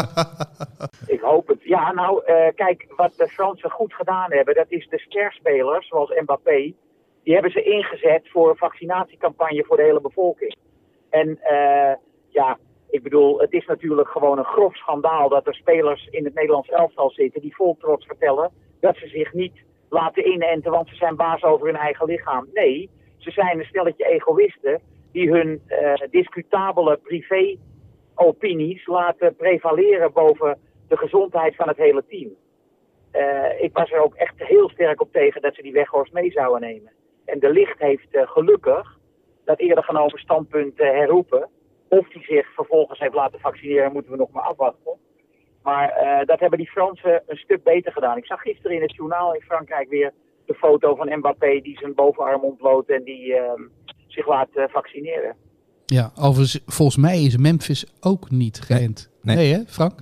[1.16, 1.58] Ik hoop het.
[1.62, 6.12] Ja, nou, eh, kijk, wat de Fransen goed gedaan hebben, dat is de sterspelers, zoals
[6.20, 6.72] Mbappé,
[7.24, 10.56] die hebben ze ingezet voor een vaccinatiecampagne voor de hele bevolking.
[11.10, 11.92] En eh,
[12.36, 12.58] ja,
[12.90, 16.68] ik bedoel, het is natuurlijk gewoon een grof schandaal dat er spelers in het Nederlands
[16.68, 21.16] elftal zitten die vol trots vertellen dat ze zich niet laten inenten, want ze zijn
[21.16, 22.46] baas over hun eigen lichaam.
[22.52, 24.80] Nee, ze zijn een stelletje egoïsten
[25.12, 32.30] die hun eh, discutabele privé-opinies laten prevaleren boven de gezondheid van het hele team.
[33.10, 36.30] Eh, ik was er ook echt heel sterk op tegen dat ze die weghorst mee
[36.30, 36.92] zouden nemen.
[37.24, 38.98] En de licht heeft eh, gelukkig
[39.44, 41.48] dat eerder genomen standpunt herroepen.
[41.88, 44.92] Of die zich vervolgens heeft laten vaccineren, moeten we nog maar afwachten.
[45.62, 48.16] Maar eh, dat hebben die Fransen een stuk beter gedaan.
[48.16, 50.12] Ik zag gisteren in het journaal in Frankrijk weer
[50.46, 53.62] de foto van Mbappé die zijn bovenarm ontbloot en die ehm,
[54.06, 55.36] zich laat eh, vaccineren.
[55.86, 59.10] Ja, overigens, volgens mij is Memphis ook niet geënt.
[59.22, 59.52] Nee, Nee.
[59.52, 60.00] hè, Frank?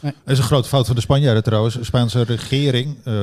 [0.00, 1.74] Dat is een grote fout van de Spanjaarden trouwens.
[1.74, 3.14] De Spaanse regering eh,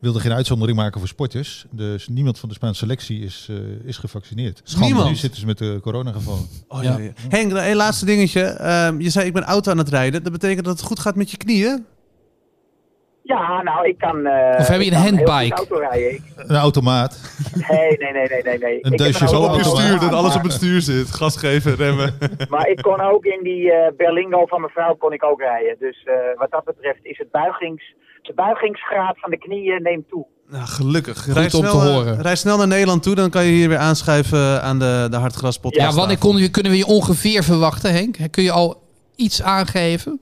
[0.00, 1.64] wilde geen uitzondering maken voor sporters.
[1.70, 4.62] Dus niemand van de Spaanse selectie is, eh, is gevaccineerd.
[4.78, 5.08] Niemand?
[5.08, 6.46] Nu zitten ze met de coronagevallen.
[6.68, 6.98] Oh, Ja.
[6.98, 7.04] ja.
[7.04, 8.40] Ja, Henk, een laatste dingetje.
[8.42, 10.22] Ehm, je zei ik ben auto aan het rijden.
[10.22, 11.84] Dat betekent dat het goed gaat met je knieën?
[13.26, 14.26] Ja, nou, ik kan.
[14.26, 15.54] eh, Of heb je een handbike?
[15.54, 16.24] auto rijden.
[16.36, 17.20] Een automaat.
[17.68, 18.58] Nee, nee, nee, nee, nee.
[18.58, 18.78] nee.
[18.80, 21.10] Een deusje zal op het stuur, dat alles op het stuur zit.
[21.10, 22.18] Gas geven, remmen.
[22.48, 25.76] Maar ik kon ook in die eh, Berlingo van mevrouw kon ik ook rijden.
[25.78, 30.26] Dus eh, wat dat betreft is het buigings, de buigingsgraad van de knieën neemt toe.
[30.48, 31.22] Nou, gelukkig.
[31.24, 32.22] Goed rij om snel, te horen.
[32.22, 35.58] rij snel naar Nederland toe, dan kan je hier weer aanschuiven aan de, de Hartgras
[35.58, 35.90] podcast.
[35.90, 38.16] Ja, wanneer kon, kunnen we je ongeveer verwachten, Henk?
[38.30, 38.82] Kun je al
[39.16, 40.20] iets aangeven?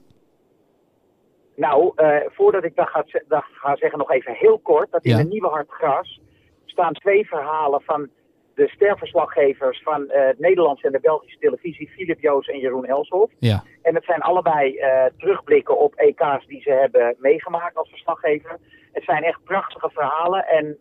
[1.55, 4.91] Nou, eh, voordat ik dat ga, dat ga zeggen, nog even heel kort.
[4.91, 5.17] Dat in Ja.
[5.17, 6.19] de Nieuwe Hartgras
[6.65, 8.09] staan twee verhalen van
[8.55, 13.33] de sterverslaggevers van eh, het Nederlandse en de Belgische televisie, Filip Joos en Jeroen Elshoff.
[13.39, 13.63] Ja.
[13.81, 18.57] En het zijn allebei eh, terugblikken op EK's die ze hebben meegemaakt als verslaggever.
[18.91, 20.77] Het zijn echt prachtige verhalen en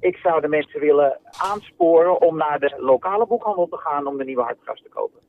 [0.00, 4.24] ik zou de mensen willen aansporen om naar de lokale boekhandel te gaan om de
[4.24, 5.20] nieuwe hartgras te kopen.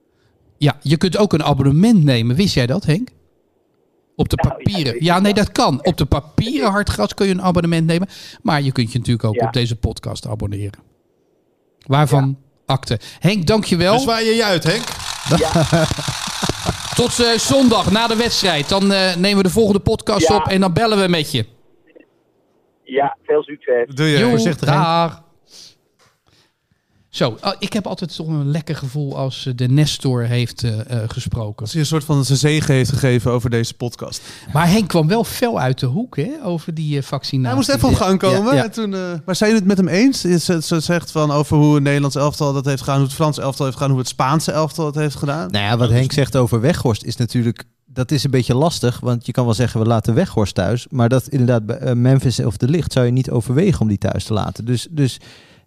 [0.58, 2.36] Ja, je kunt ook een abonnement nemen.
[2.36, 3.10] Wist jij dat, Henk?
[4.20, 5.04] Op de Nou, ja, papieren.
[5.04, 5.86] Ja, nee, dat kan.
[5.86, 8.08] Op de papieren hartgras kun je een abonnement nemen.
[8.42, 9.46] Maar je kunt je natuurlijk ook Ja.
[9.46, 10.80] op deze podcast abonneren.
[11.86, 13.00] Waarvan akte.
[13.20, 13.94] Henk, dankjewel.
[13.96, 14.84] Dus waar je je uit, Henk?
[16.96, 18.70] Tot eh, zondag na de wedstrijd.
[18.70, 20.36] Dan eh, nemen we de volgende podcast Ja.
[20.36, 21.46] op en dan bellen we met je.
[22.84, 23.96] Ja, veel succes.
[23.96, 24.18] Doe je.
[24.18, 25.24] Joe, voorzichtig, dag.
[27.10, 30.80] Zo, oh, ik heb altijd toch een lekker gevoel als eh, de Nestor heeft eh,
[30.80, 31.62] eh, gesproken.
[31.62, 34.22] Als hij een soort van zijn zegen heeft gegeven over deze podcast.
[34.54, 37.48] Maar Henk kwam wel fel uit de hoek hè, over die eh, vaccinatie.
[37.48, 38.46] Hij moest even op gang komen.
[38.46, 38.64] Ja, ja.
[38.64, 40.22] En toen, eh, maar zijn jullie het met hem eens?
[40.46, 43.38] Ze, ze zegt van over hoe het Nederlands elftal dat heeft gedaan, hoe het Frans
[43.38, 45.52] elftal heeft gedaan, hoe het Spaanse elftal dat heeft gedaan.
[45.52, 47.64] Nou ja, wat Henk zegt over Weghorst is natuurlijk...
[47.86, 50.88] Dat is een beetje lastig, want je kan wel zeggen we laten Weghorst thuis.
[50.90, 54.24] Maar dat inderdaad bij Memphis of de Licht zou je niet overwegen om die thuis
[54.24, 54.66] te laten.
[54.66, 55.20] Dus, dus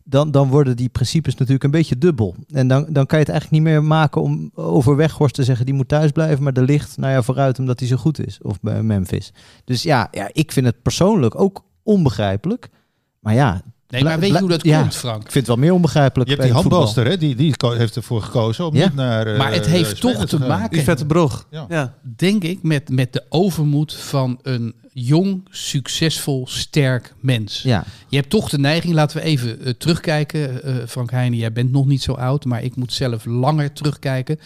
[0.04, 2.34] dan, dan worden die principes natuurlijk een beetje dubbel.
[2.48, 5.66] En dan, dan kan je het eigenlijk niet meer maken om over Weghorst te zeggen...
[5.66, 8.38] die moet thuis blijven, maar de ligt nou ja, vooruit omdat hij zo goed is.
[8.42, 9.32] Of bij Memphis.
[9.64, 12.68] Dus ja, ja, ik vind het persoonlijk ook onbegrijpelijk.
[13.20, 13.62] Maar ja...
[13.92, 15.16] Nee, maar weet je hoe dat ja, komt, Frank?
[15.24, 16.30] Ik vind het wel meer onbegrijpelijk.
[16.30, 17.16] Je hebt die handbalster, hè?
[17.16, 18.84] Die, die heeft ervoor gekozen om Ja.
[18.84, 19.26] niet naar...
[19.26, 20.48] eh, Maar het heeft Spanje toch te gaan.
[20.48, 21.46] maken- Die vette brog.
[21.50, 21.66] Ja.
[21.68, 21.94] Ja.
[22.16, 27.62] denk ik, met, met de overmoed van een jong, succesvol, sterk mens.
[27.62, 30.62] Ja, Je hebt toch de neiging, laten we even eh, terugkijken.
[30.64, 34.38] Eh, Frank Heijnen, jij bent nog niet zo oud, maar ik moet zelf langer terugkijken.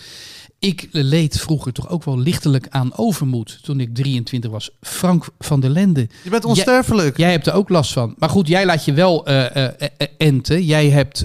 [0.59, 4.71] Ik leed vroeger toch ook wel lichtelijk aan overmoed toen ik 23 was.
[4.81, 7.17] Frank van der Lende, Je bent onsterfelijk.
[7.17, 8.15] jij hebt er ook last van.
[8.19, 10.65] Maar goed, jij laat je wel eh, eh, eh, enten.
[10.65, 11.25] Jij hebt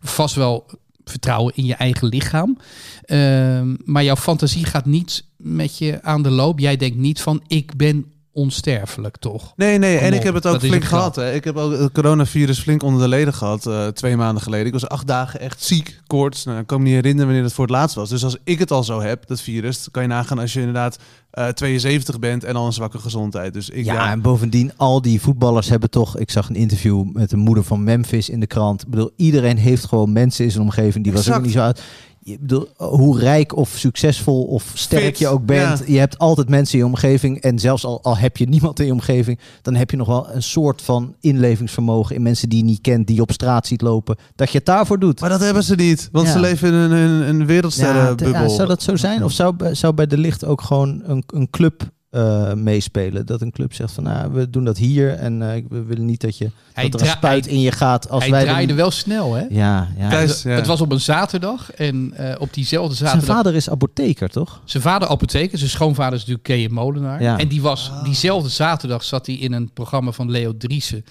[0.00, 0.66] vast wel
[1.04, 2.58] vertrouwen in je eigen lichaam.
[3.04, 6.58] Ehm, maar jouw fantasie gaat niet met je aan de loop.
[6.58, 9.52] Jij denkt niet van ik ben onsterfelijk, toch?
[9.56, 11.16] Nee, nee, Kom en op, ik heb het ook flink gehad.
[11.16, 11.32] Hè.
[11.32, 14.66] Ik heb ook het coronavirus flink onder de leden gehad, eh, twee maanden geleden.
[14.66, 16.44] Ik was acht dagen echt ziek, koorts.
[16.44, 18.08] Nou, ik kan me niet herinneren wanneer het voor het laatst was.
[18.08, 20.98] Dus als ik het al zo heb, dat virus, kan je nagaan als je inderdaad
[21.30, 23.52] eh 72 bent en al een zwakke gezondheid.
[23.52, 26.18] Dus ik, ja, ja, en bovendien, al die voetballers hebben toch...
[26.18, 28.82] Ik zag een interview met de moeder van Memphis in de krant.
[28.82, 31.04] Ik bedoel, iedereen heeft gewoon mensen in zijn omgeving.
[31.04, 31.82] Die was ook niet zo oud.
[32.22, 35.78] Je bedoel, hoe rijk of succesvol of sterk Fit, je ook bent.
[35.78, 35.84] ja.
[35.86, 37.40] Je hebt altijd mensen in je omgeving.
[37.40, 39.38] En zelfs al, al heb je niemand in je omgeving...
[39.62, 42.14] dan heb je nog wel een soort van inlevingsvermogen...
[42.16, 44.16] in mensen die je niet kent, die je op straat ziet lopen.
[44.34, 45.20] Dat je het daarvoor doet.
[45.20, 46.32] Maar dat hebben ze niet, want Ja.
[46.32, 48.42] ze leven in een, een, een Ja, wereldsterrenbubbel.
[48.42, 49.24] ja, zou dat zo zijn?
[49.24, 53.26] Of zou, bij- zou bij de licht ook gewoon een, een club eh, meespelen?
[53.26, 56.20] Dat een club zegt van, nou, we doen dat hier en eh, we willen niet
[56.20, 58.44] dat, je, Hij, dat er een spuit hij, in je gaat als hij wij...
[58.44, 59.44] draaide wel snel, hè?
[59.48, 60.08] Ja, ja.
[60.48, 63.36] Het was op een zaterdag en eh, op diezelfde Zijn zaterdag...
[63.36, 64.60] vader is apotheker, toch?
[64.64, 67.22] Zijn vader apotheker, zijn schoonvader is natuurlijk Kees Molenaar.
[67.22, 67.38] Ja.
[67.38, 71.04] En die was diezelfde zaterdag zat hij in een programma van Leo Driessen.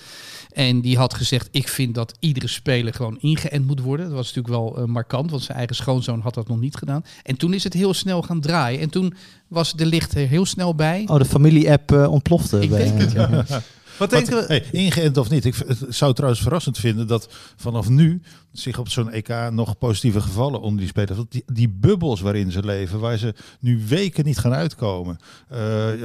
[0.54, 4.06] En die had gezegd, ik vind dat iedere speler gewoon ingeënt moet worden.
[4.06, 7.06] Dat was natuurlijk wel eh, markant, want zijn eigen schoonzoon had dat nog niet gedaan.
[7.24, 8.80] En toen is het heel snel gaan draaien.
[8.80, 9.14] En toen
[9.47, 11.04] was de licht er heel snel bij.
[11.08, 12.60] Oh, de familie-app eh, ontplofte.
[12.60, 13.45] Ik bij- denk het, ja.
[14.00, 14.45] Wat denken we?
[14.47, 15.45] Hey, ingeënt of niet.
[15.45, 18.22] Ik het zou trouwens verrassend vinden dat vanaf nu
[18.52, 21.18] zich op zo'n EK nog positieve gevallen onder die spelers.
[21.18, 25.20] Want die, die bubbels waarin ze leven, waar ze nu weken niet gaan uitkomen.
[25.47, 26.00] Eh, eh,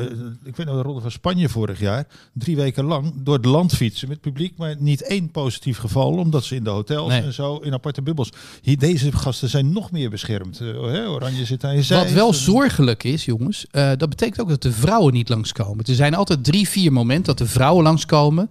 [0.45, 2.07] ik weet nog de ronde van Spanje vorig jaar.
[2.33, 6.13] Drie weken lang door het land fietsen met publiek, maar niet één positief geval.
[6.13, 7.23] Omdat ze in de hotels Nee.
[7.23, 8.31] en zo in aparte bubbels.
[8.63, 10.61] Hier, deze gasten zijn nog meer beschermd.
[10.61, 11.99] Eh, hè, Oranje zit aan je zij.
[11.99, 15.85] Wat wel zorgelijk is, jongens, dat betekent ook dat de vrouwen niet langskomen.
[15.85, 18.51] Er zijn altijd drie, vier momenten dat de vrouwen langskomen.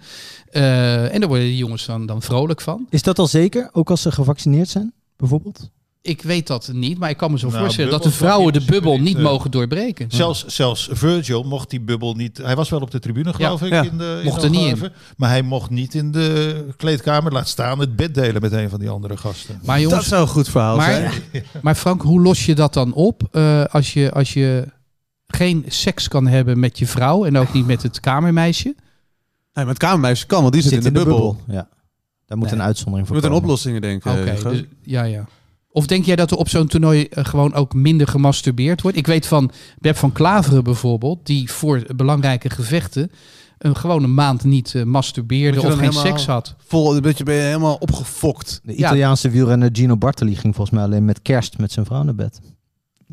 [0.52, 2.88] Eh, en daar worden de jongens dan, dan vrolijk van.
[2.90, 3.70] Is dat al zeker?
[3.72, 5.70] Ook als ze gevaccineerd zijn, bijvoorbeeld?
[6.02, 8.60] Ik weet dat niet, maar ik kan me zo Nou, voorstellen dat de vrouwen de
[8.60, 10.06] in bubbel niet niet, mogen doorbreken.
[10.10, 12.38] Zelfs, zelfs Virgil mocht die bubbel niet.
[12.38, 13.72] Hij was wel op de tribune, geloof ik.
[13.72, 13.84] ja.
[13.84, 17.32] In de, in Mocht de er niet Algarve, Maar hij mocht niet in de kleedkamer.
[17.32, 19.60] Laat staan het bed delen met een van die andere gasten.
[19.64, 21.04] Maar Dat zou een goed verhaal zijn.
[21.04, 24.68] maar, maar Frank, hoe los je dat dan op eh, als, je, als je
[25.28, 28.76] geen seks kan hebben met je vrouw en ook niet met het kamermeisje?
[29.54, 31.38] Nee, met kamermeisje kan, want die zit, in de, bubbel.
[31.48, 31.68] Ja.
[32.26, 32.56] Daar moet Nee.
[32.60, 33.44] een uitzondering We voor moeten aan komen.
[33.44, 34.12] oplossingen denken.
[34.12, 34.50] Oké, Hugo.
[34.50, 35.26] dus, ja, ja.
[35.70, 38.98] Of denk jij dat er op zo'n toernooi eh, gewoon ook minder gemasturbeerd wordt?
[38.98, 43.12] Ik weet van Beb van Klaveren bijvoorbeeld, die voor belangrijke gevechten
[43.58, 46.56] een gewone maand niet eh, masturbeerde Moet je of geen seks had.
[46.58, 48.60] Vol, een beetje ben je helemaal opgefokt.
[48.64, 48.78] De Ja.
[48.78, 52.40] Italiaanse wielrenner Gino Bartoli ging volgens mij alleen met kerst met zijn vrouw naar bed.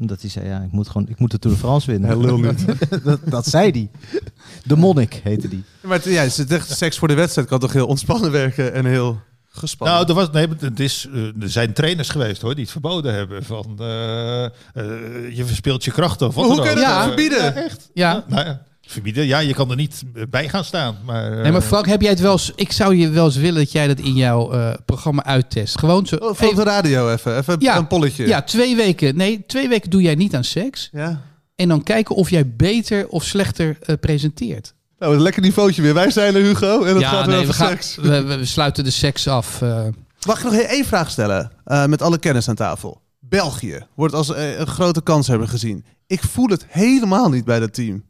[0.00, 2.08] Omdat hij zei, ja, ik moet gewoon, ik moet de Tour de France winnen.
[2.10, 2.64] Hij lul niet.
[3.04, 3.90] dat, dat zei hij.
[4.70, 5.64] De monnik heette die.
[5.80, 8.84] Maar het, ja, het echt seks voor de wedstrijd kan toch heel ontspannen werken en
[8.84, 9.96] heel gespannen.
[9.96, 13.14] Nou, er, was, nee, het is, eh, er zijn trainers geweest hoor, die het verboden
[13.14, 13.44] hebben.
[13.44, 14.50] Van, eh, eh,
[15.32, 16.26] je verspeelt je krachten.
[16.26, 17.02] Of hoe dan kun je dat Ja.
[17.06, 17.42] verbieden?
[17.42, 17.90] Ja, echt.
[17.94, 18.24] Ja.
[18.28, 19.26] Nou ja, verbieden.
[19.26, 20.96] Ja, je kan er niet bij gaan staan.
[21.04, 22.52] Maar, eh, Nee, maar Frank, heb jij het wel eens...
[22.54, 25.78] Ik zou je wel eens willen dat jij dat in jouw eh, programma uittest.
[25.78, 26.16] Gewoon zo...
[26.16, 27.36] Oh, voor op de radio even.
[27.38, 27.76] Even Ja.
[27.76, 28.26] een polletje.
[28.26, 29.16] ja, twee weken.
[29.16, 30.88] Nee, twee weken doe jij niet aan seks.
[30.92, 31.28] ja.
[31.60, 34.74] En dan kijken of jij beter of slechter eh, presenteert.
[34.98, 35.94] Nou, een lekker niveautje weer.
[35.94, 36.84] Wij zijn er, Hugo.
[36.84, 37.96] En ja, gaat weer nee, over we, gaan, seks.
[37.96, 39.62] we, we- we sluiten de seks af.
[39.62, 39.86] eh.
[40.26, 41.50] Mag ik nog één vraag stellen?
[41.64, 43.00] eh, met alle kennis aan tafel.
[43.20, 45.84] België wordt als een grote kans hebben gezien.
[46.06, 48.04] Ik voel het helemaal niet bij dat team.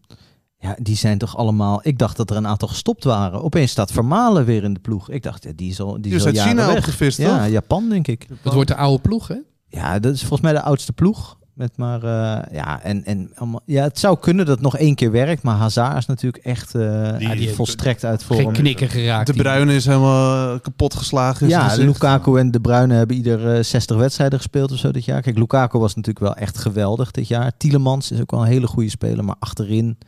[0.58, 1.80] Ja, die zijn toch allemaal...
[1.82, 3.42] Ik dacht dat er een aantal gestopt waren.
[3.42, 5.10] Opeens staat Vermalen weer in de ploeg.
[5.10, 6.76] Ik dacht, ja, die is al, die is al uit jaren China weg.
[6.76, 7.48] opgevist, Ja, toch?
[7.48, 8.26] Japan denk ik.
[8.42, 9.36] Het wordt de oude ploeg, hè?
[9.68, 11.38] Ja, dat is volgens mij de oudste ploeg.
[11.60, 14.94] Met maar, eh, ja, en, en allemaal, ja, het zou kunnen dat het nog één
[14.94, 15.42] keer werkt.
[15.42, 18.38] Maar Hazard is natuurlijk echt eh, Die- die volstrekt uit vorm.
[18.38, 19.26] Geen knikker geraakt.
[19.26, 19.32] De.
[19.32, 21.48] Bruyne is helemaal eh, kapot geslagen.
[21.48, 21.74] Ja.
[21.76, 25.22] Lukaku en De Bruyne hebben ieder eh, 60 wedstrijden gespeeld of zo dit jaar.
[25.22, 27.52] Kijk, Lukaku was natuurlijk wel echt geweldig dit jaar.
[27.56, 29.98] Tielemans is ook wel een hele goede speler, maar achterin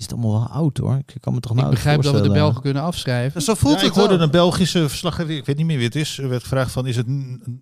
[0.00, 0.96] is het allemaal wel oud hoor.
[0.96, 3.42] Ik kan me toch Ik nou begrijp dat we de Belgen kunnen afschrijven.
[3.42, 5.94] Zo voelt Ja, ik het hoorde een Belgische verslaggever, ik weet niet meer wie het
[5.94, 7.06] is, er werd gevraagd van, is het,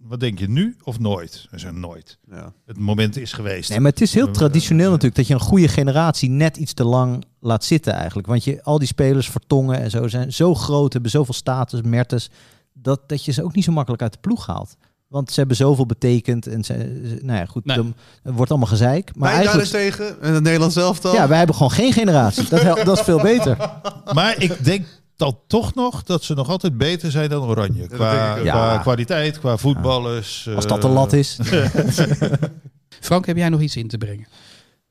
[0.03, 1.47] wat denk je, nu of nooit?
[1.51, 2.19] Hij zei nooit.
[2.31, 2.53] Ja.
[2.67, 3.71] Het moment is geweest.
[3.71, 6.85] Nee, maar het is heel traditioneel natuurlijk dat je een goede generatie net iets te
[6.85, 8.27] lang laat zitten eigenlijk.
[8.27, 12.31] Want je, al die spelers, Vertongen en zo, zijn zo groot, hebben zoveel status, Mertens,
[12.73, 14.77] dat, dat je ze ook niet zo makkelijk uit de ploeg haalt.
[15.09, 16.75] Want ze hebben zoveel betekend en ze,
[17.23, 17.77] nou ja, goed, Nee.
[17.77, 19.11] dan het wordt allemaal gezeik.
[19.15, 21.15] Maar Maar eigenlijk, daarentegen, en het Nederlands zelf dan.
[21.15, 22.49] ja, wij hebben gewoon geen generatie.
[22.49, 23.57] Dat, dat is veel beter.
[24.15, 24.87] Maar ik denk
[25.17, 27.81] dan toch nog dat ze nog altijd beter zijn dan Oranje.
[27.81, 30.49] dat Qua, qua kwaliteit, qua voetballers.
[30.55, 31.39] Als eh, dat de lat is.
[33.01, 34.27] Frank, heb jij nog iets in te brengen?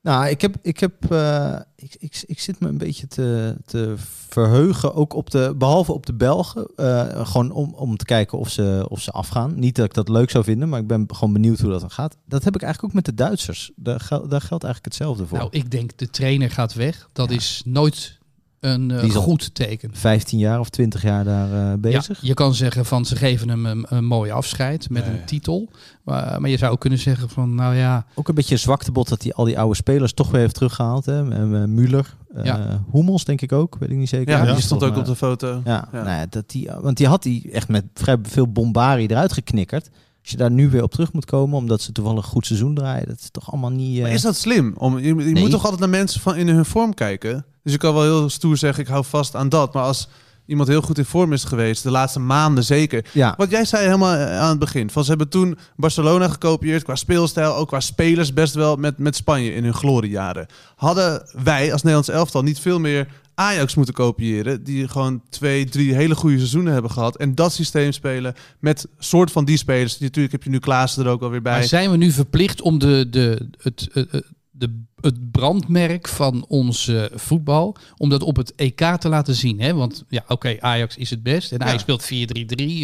[0.02, 3.94] Nou, ik, heb, ik, heb, eh, ik, ik, ik zit me een beetje te, te
[4.28, 8.50] verheugen, ook op de, behalve op de Belgen, eh, gewoon om, om te kijken of
[8.50, 9.58] ze, of ze afgaan.
[9.58, 11.90] Niet dat ik dat leuk zou vinden, maar ik ben gewoon benieuwd hoe dat dan
[11.90, 12.16] gaat.
[12.26, 13.70] Dat heb ik eigenlijk ook met de Duitsers.
[13.76, 15.38] Daar, daar geldt eigenlijk hetzelfde voor.
[15.38, 17.08] Nou, ik denk de trainer gaat weg.
[17.12, 17.36] Dat Ja.
[17.36, 18.17] is nooit
[18.60, 19.90] een eh, goed teken.
[19.92, 22.20] 15 jaar of 20 jaar daar eh, bezig.
[22.20, 25.14] Ja, je kan zeggen van ze geven hem een, een mooi afscheid met Nee.
[25.18, 25.68] een titel.
[26.04, 29.08] Maar, maar je zou ook kunnen zeggen van nou ja, Ook een beetje een zwaktebod
[29.08, 31.04] dat hij al die oude spelers toch weer heeft teruggehaald.
[31.06, 31.30] Hè?
[31.30, 32.02] Eh, eh,
[32.44, 32.74] eh.
[32.92, 34.36] Hummels denk ik ook, weet ik niet zeker.
[34.38, 35.60] Ja, Ja, die stond ook op de foto.
[35.64, 36.02] Ja, Ja.
[36.02, 39.90] Nou ja, dat die, want die had hij echt met vrij veel bombarie eruit geknikkerd.
[40.22, 42.74] Als je daar nu weer op terug moet komen, omdat ze toevallig een goed seizoen
[42.74, 43.96] draaien, dat is toch allemaal niet...
[43.96, 44.74] eh, Maar is dat slim?
[44.76, 45.34] Om, je je Nee.
[45.42, 47.44] moet toch altijd naar mensen van in hun vorm kijken?
[47.68, 49.74] Dus je kan wel heel stoer zeggen, ik hou vast aan dat.
[49.74, 50.08] Maar als
[50.46, 53.04] iemand heel goed in vorm is geweest, de laatste maanden zeker.
[53.12, 54.90] Ja, Wat jij zei helemaal eh, aan het begin.
[54.90, 59.16] Van ze hebben toen Barcelona gekopieerd qua speelstijl, ook qua spelers best wel met, met
[59.16, 60.46] Spanje in hun gloriejaren.
[60.76, 65.94] Hadden wij als Nederlands elftal niet veel meer Ajax moeten kopiëren, die gewoon twee, drie
[65.94, 69.98] hele goede seizoenen hebben gehad en dat systeem spelen met soort van die spelers.
[69.98, 71.52] Natuurlijk heb je nu Klaassen er ook alweer bij.
[71.52, 74.20] maar zijn we nu verplicht om de, de, het, eh,
[74.58, 79.60] de, het brandmerk van ons eh, voetbal, om dat op het EK te laten zien?
[79.60, 79.74] Hè?
[79.74, 82.10] Want ja, oké, Ajax is het best en Ajax speelt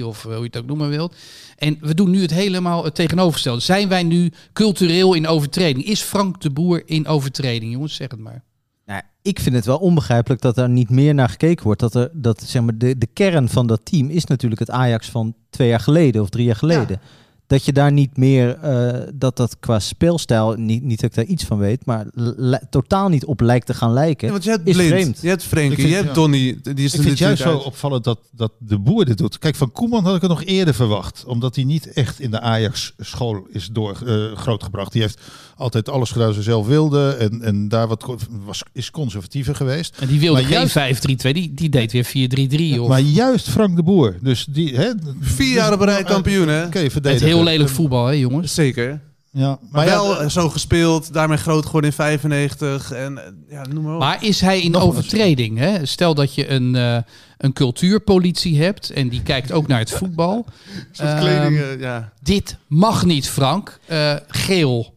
[0.01, 1.15] 4-3-3 of eh, hoe je het ook noemen wilt.
[1.57, 3.61] En we doen nu het helemaal het tegenovergestelde.
[3.61, 5.85] Zijn wij nu cultureel in overtreding?
[5.85, 7.73] Is Frank de Boer in overtreding?
[7.73, 8.45] Jongens, zeg het maar.
[8.87, 11.81] Nou, ik vind het wel onbegrijpelijk dat er niet meer naar gekeken wordt.
[11.81, 15.11] Dat er, dat, zeg maar, de, de kern van dat team is natuurlijk het Ajax
[15.11, 17.01] van twee jaar geleden of drie jaar geleden.
[17.47, 21.25] Dat je daar niet meer, eh, dat dat qua speelstijl, niet, niet dat ik daar
[21.25, 22.07] iets van weet, maar
[22.71, 24.27] totaal niet op lijkt te gaan lijken.
[24.27, 25.19] Ja, want je hebt is Blind, vreemd.
[25.23, 26.15] je hebt Frenkie, vind- je hebt ja.
[26.15, 26.39] Donny.
[26.63, 29.39] Die is Ik vind het juist natuurlijk zo opvallend dat, dat de boer dit doet.
[29.39, 31.25] Kijk, van Koeman had ik het nog eerder verwacht.
[31.27, 34.93] Omdat hij niet echt in de Ajax-school is door, eh, grootgebracht.
[34.93, 35.21] Die heeft
[35.57, 37.11] altijd alles gedaan zoals hij zelf wilde.
[37.19, 39.97] En, en daar wat, was, is conservatiever geweest.
[40.01, 42.05] En die wilde Maar geen juist- 5-3-2, die, die deed weer
[42.77, 42.81] 4-3-3.
[42.81, 44.17] Of Maar juist Frank de Boer.
[44.23, 44.91] Dus die, hè,
[45.21, 46.65] Vier jaar op rij kampioen, hè?
[46.65, 47.27] Oké, verdedigen.
[47.35, 48.55] Heel lelijk voetbal, hè jongens?
[48.55, 49.01] Zeker.
[49.31, 52.93] Ja, Maar, maar wel ja, eh, zo gespeeld, daarmee groot geworden in 95.
[52.93, 54.01] En eh, ja, noem maar op.
[54.01, 55.59] Maar is hij in Nog overtreding?
[55.59, 55.87] Hè?
[55.87, 56.99] Stel dat je een, eh,
[57.39, 60.45] een cultuurpolitie hebt en die kijkt ook naar het voetbal.
[60.97, 62.13] Kleding, eh, ja.
[62.23, 63.79] Dit mag niet, Frank.
[63.87, 64.95] Eh, geel.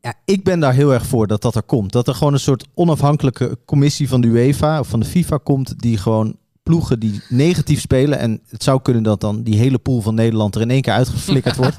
[0.00, 1.92] Ja, ik ben daar heel erg voor dat dat er komt.
[1.92, 5.78] Dat er gewoon een soort onafhankelijke commissie van de UEFA of van de FIFA komt
[5.78, 8.18] die gewoon ploegen die negatief spelen.
[8.18, 10.92] En het zou kunnen dat dan die hele pool van Nederland er in één keer
[10.92, 11.76] uitgeflikkerd wordt.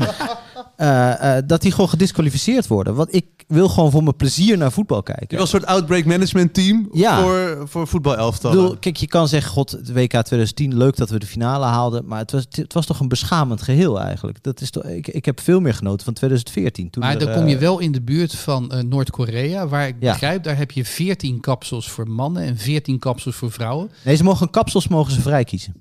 [0.75, 2.95] Eh, eh, dat die gewoon gedisqualificeerd worden.
[2.95, 5.27] Want ik wil gewoon voor mijn plezier naar voetbal Je kijken.
[5.29, 7.21] wil een soort outbreak management team Ja.
[7.21, 8.79] voor, voor voetbalelftallen.
[8.79, 12.05] kijk, je kan zeggen, god, het WK 2010, leuk dat we de finale haalden.
[12.05, 14.43] Maar het was, het was toch een beschamend geheel eigenlijk.
[14.43, 16.89] Dat is toch, ik, ik heb veel meer genoten van 2014.
[16.89, 19.87] Toen Maar er, dan kom je eh, wel in de buurt van eh, Noord-Korea, waar
[19.87, 20.11] ik Ja.
[20.11, 23.89] begrijp, daar heb je 14 kapsels voor mannen en 14 kapsels voor vrouwen.
[24.03, 25.73] Nee, ze mogen kapsels mogen ze vrij kiezen.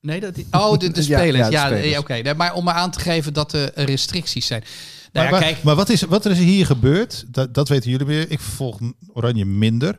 [0.00, 1.48] Nee, dat Oh, de, de spelers.
[1.48, 2.12] ja, eh, oké.
[2.14, 4.60] Nee, Maar om maar aan te geven dat er restricties zijn.
[4.60, 4.70] Nou
[5.12, 7.90] maar, ja, maar- kijk, maar wat, is, wat er is hier gebeurd, dat, dat weten
[7.90, 8.30] jullie meer.
[8.30, 8.78] Ik volg
[9.12, 9.98] Oranje minder.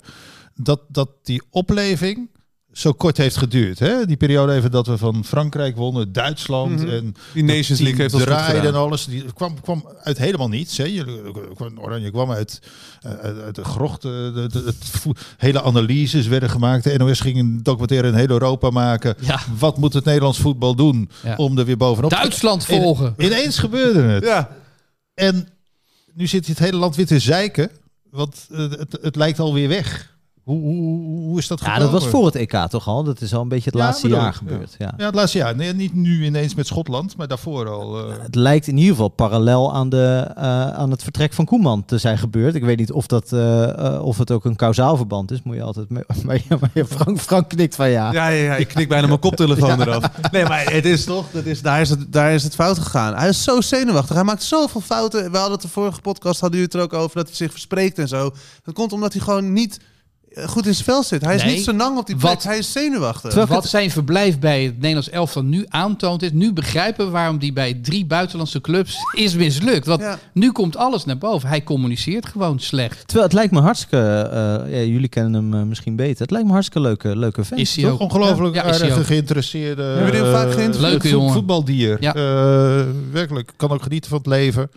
[0.55, 2.29] Dat, dat die opleving
[2.73, 3.79] zo kort heeft geduurd.
[3.79, 4.05] Hè?
[4.05, 6.89] Die periode even dat we van Frankrijk wonnen, Duitsland Mhm.
[6.89, 9.05] en Die Nations League heeft ons goed draaide en alles.
[9.05, 10.77] Die kwam, kwam uit helemaal niets.
[10.77, 10.83] Hè?
[10.83, 11.21] Jullie-
[11.55, 12.61] kwam- Oranje kwam uit,
[13.01, 14.05] eh, uit, uit de grocht.
[14.05, 14.73] eh, de,
[15.37, 16.83] hele analyses werden gemaakt.
[16.83, 19.15] De NOS ging een documentaire in heel Europa maken.
[19.19, 21.35] ja, Wat moet het Nederlands voetbal doen Ja.
[21.35, 23.13] om er weer bovenop te Duitsland volgen.
[23.17, 24.23] Ineens gebeurde het.
[24.23, 24.49] Ja,
[25.13, 25.47] En
[26.13, 27.69] nu zit het hele land weer te zeiken.
[28.09, 30.09] Want eh, het, het lijkt alweer weg.
[30.43, 31.91] Hoe, hoe, hoe is dat Ja, gekomen?
[31.91, 33.03] dat was voor het EK toch al?
[33.03, 34.75] Dat is al een beetje het Ja, laatste bedoel jaar gebeurd.
[34.77, 34.93] Ja.
[34.97, 35.55] Ja, het laatste jaar.
[35.55, 38.09] Nee, niet nu ineens met Schotland, maar daarvoor al.
[38.09, 38.15] eh.
[38.21, 41.97] Het lijkt in ieder geval parallel aan, de, eh, aan het vertrek van Koeman te
[41.97, 42.55] zijn gebeurd.
[42.55, 45.41] Ik weet niet of, dat, eh, of het ook een kausaal verband is.
[45.43, 45.89] Moet je altijd.
[45.89, 48.11] mee- Maar, ja, maar ja, Frank, Frank knikt van ja.
[48.11, 50.03] ja, ja, ja, ik knik bijna mijn koptelefoon eraf.
[50.31, 53.15] Nee, maar het is toch, dat is, daar, is het, daar is het fout gegaan.
[53.15, 54.15] Hij is zo zenuwachtig.
[54.15, 55.31] Hij maakt zoveel fouten.
[55.31, 57.51] We hadden het de vorige podcast, hadden jullie het er ook over, dat hij zich
[57.51, 58.31] verspreekt en zo.
[58.63, 59.79] Dat komt omdat hij gewoon niet
[60.45, 61.21] goed in zijn vel zit.
[61.25, 61.55] Hij is Nee.
[61.55, 62.31] niet zo lang op die plek.
[62.33, 63.45] Wat- Hij is zenuwachtig.
[63.47, 66.31] Wat zijn verblijf bij het Nederlands elftal nu aantoont is...
[66.31, 69.85] nu begrijpen we waarom die bij drie buitenlandse clubs is mislukt.
[69.85, 70.19] Want Ja.
[70.33, 71.49] nu komt alles naar boven.
[71.49, 73.01] Hij communiceert gewoon slecht.
[73.07, 73.97] Terwijl het lijkt me hartstikke...
[74.31, 76.21] eh, ja, jullie kennen hem eh, misschien beter.
[76.21, 77.59] Het lijkt me hartstikke leuke, leuke vent.
[77.61, 77.99] Is hij Toch ook.
[77.99, 79.83] ongelooflijk Ja, aardige, geïnteresseerde...
[79.83, 81.03] Hebben jullie hem vaak eh, geïnterviewd?
[81.03, 81.31] Leuke.
[81.33, 81.97] Voetbaldier.
[81.99, 82.13] Ja.
[82.15, 84.71] Eh, werkelijk, kan ook genieten van het leven.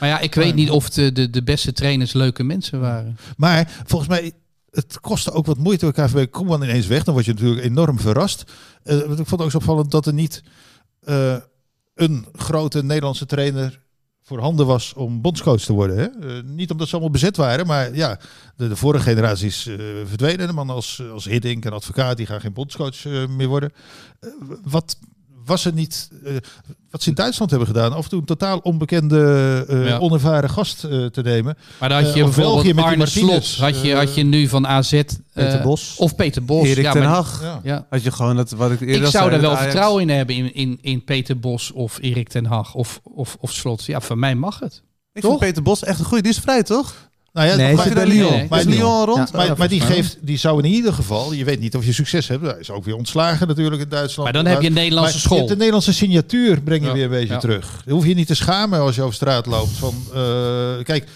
[0.00, 3.16] Maar ja, ik weet niet of de, de, de beste trainers leuke mensen waren.
[3.36, 4.32] Maar volgens mij,
[4.74, 5.92] het kostte ook wat moeite.
[5.92, 7.04] KVB kom dan ineens weg.
[7.04, 8.44] Dan word je natuurlijk enorm verrast.
[8.82, 10.42] Want ik vond ook zo opvallend dat er niet
[11.00, 11.36] eh,
[11.94, 13.82] een grote Nederlandse trainer
[14.22, 15.96] voorhanden was om bondscoach te worden.
[15.96, 16.04] Hè?
[16.04, 18.20] Eh, niet omdat ze allemaal bezet waren, maar ja,
[18.56, 19.62] de, vorige generaties
[20.04, 20.46] verdwenen.
[20.46, 23.72] De man als, als Hiddink en advocaat, die gaan geen bondscoach meer worden.
[24.62, 24.96] Wat
[25.44, 26.32] was er niet, eh,
[26.90, 29.98] wat ze in Duitsland hebben gedaan, af en toe een totaal onbekende, eh, Ja.
[29.98, 31.56] onervaren gast eh, te nemen.
[31.80, 33.66] Maar dan had je bijvoorbeeld België met die Arne Martinez, Slot.
[33.74, 34.92] Had je, had je nu van AZ.
[34.92, 35.94] eh, Peter Bos.
[35.98, 36.66] Of Peter Bos.
[36.66, 37.42] Erik ja, ten Hag.
[37.42, 37.60] Ja.
[37.62, 37.86] Ja.
[37.90, 39.64] Had je gewoon dat wat ik eerder Ik zou daar wel Ajax.
[39.64, 43.52] vertrouwen in hebben in, in, in Peter Bos of Erik ten Hag of, of, of
[43.52, 43.84] Slot.
[43.84, 44.82] Ja, van mij mag het.
[45.12, 45.30] Ik Toch?
[45.30, 46.22] vind Peter Bos echt een goeie.
[46.22, 46.94] Die is vrij, toch?
[47.34, 48.30] Nou ja, Nee, maar, bij Lyon.
[48.32, 48.46] nee.
[48.50, 48.74] Maar Lyon.
[48.74, 49.30] Lyon rond?
[49.32, 49.36] Ja.
[49.38, 52.28] maar, maar die, geeft, die zou in ieder geval, je weet niet of je succes
[52.28, 52.42] hebt.
[52.44, 54.32] Hij is ook weer ontslagen natuurlijk in Duitsland.
[54.32, 55.32] Maar dan heb je een Nederlandse Maar school.
[55.36, 56.92] Je hebt de Nederlandse signatuur breng je Ja.
[56.94, 57.38] weer een beetje Ja.
[57.38, 57.82] terug.
[57.86, 59.70] Je hoeft je niet te schamen als je over straat loopt.
[59.72, 60.20] Van, eh,
[60.82, 61.06] kijk,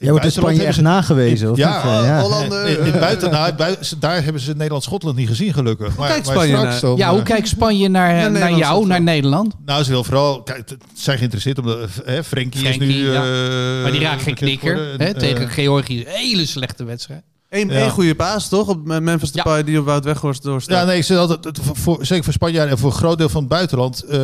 [0.00, 1.84] Jij wordt in Spanje echt nagewezen, of Ja, niet?
[1.92, 2.20] Eh, ja.
[2.20, 2.68] Hollander.
[2.68, 5.96] ze- in, in buiten, nou, bui- daar hebben ze Nederland-Schotland niet gezien gelukkig.
[5.96, 6.80] Maar, kijkt maar Spanje straks naar?
[6.80, 9.02] dan, Ja, eh, hoe kijkt Spanje naar, naar jou, naar.
[9.02, 9.54] Nederland?
[9.66, 13.12] Nou, ze wil vooral, kijk, het- zijn geïnteresseerd omdat hè, Frenkie, is nu.
[13.12, 13.22] ja.
[13.24, 14.94] eh, Maar die raakt geen knikker.
[14.96, 16.00] Hè, tegen eh, Georgië.
[16.00, 17.22] Een hele slechte wedstrijd.
[17.48, 17.74] Eén Ja.
[17.74, 18.68] één goede paas, toch?
[18.68, 19.42] Op Memphis Ja.
[19.42, 20.78] Depay die op Wout Weghorst doorstaat.
[20.78, 23.28] Ja, nee, ik zeg altijd, het- voor, zeker voor Spanjaarden en voor een groot deel
[23.28, 24.02] van het buitenland.
[24.02, 24.18] eh,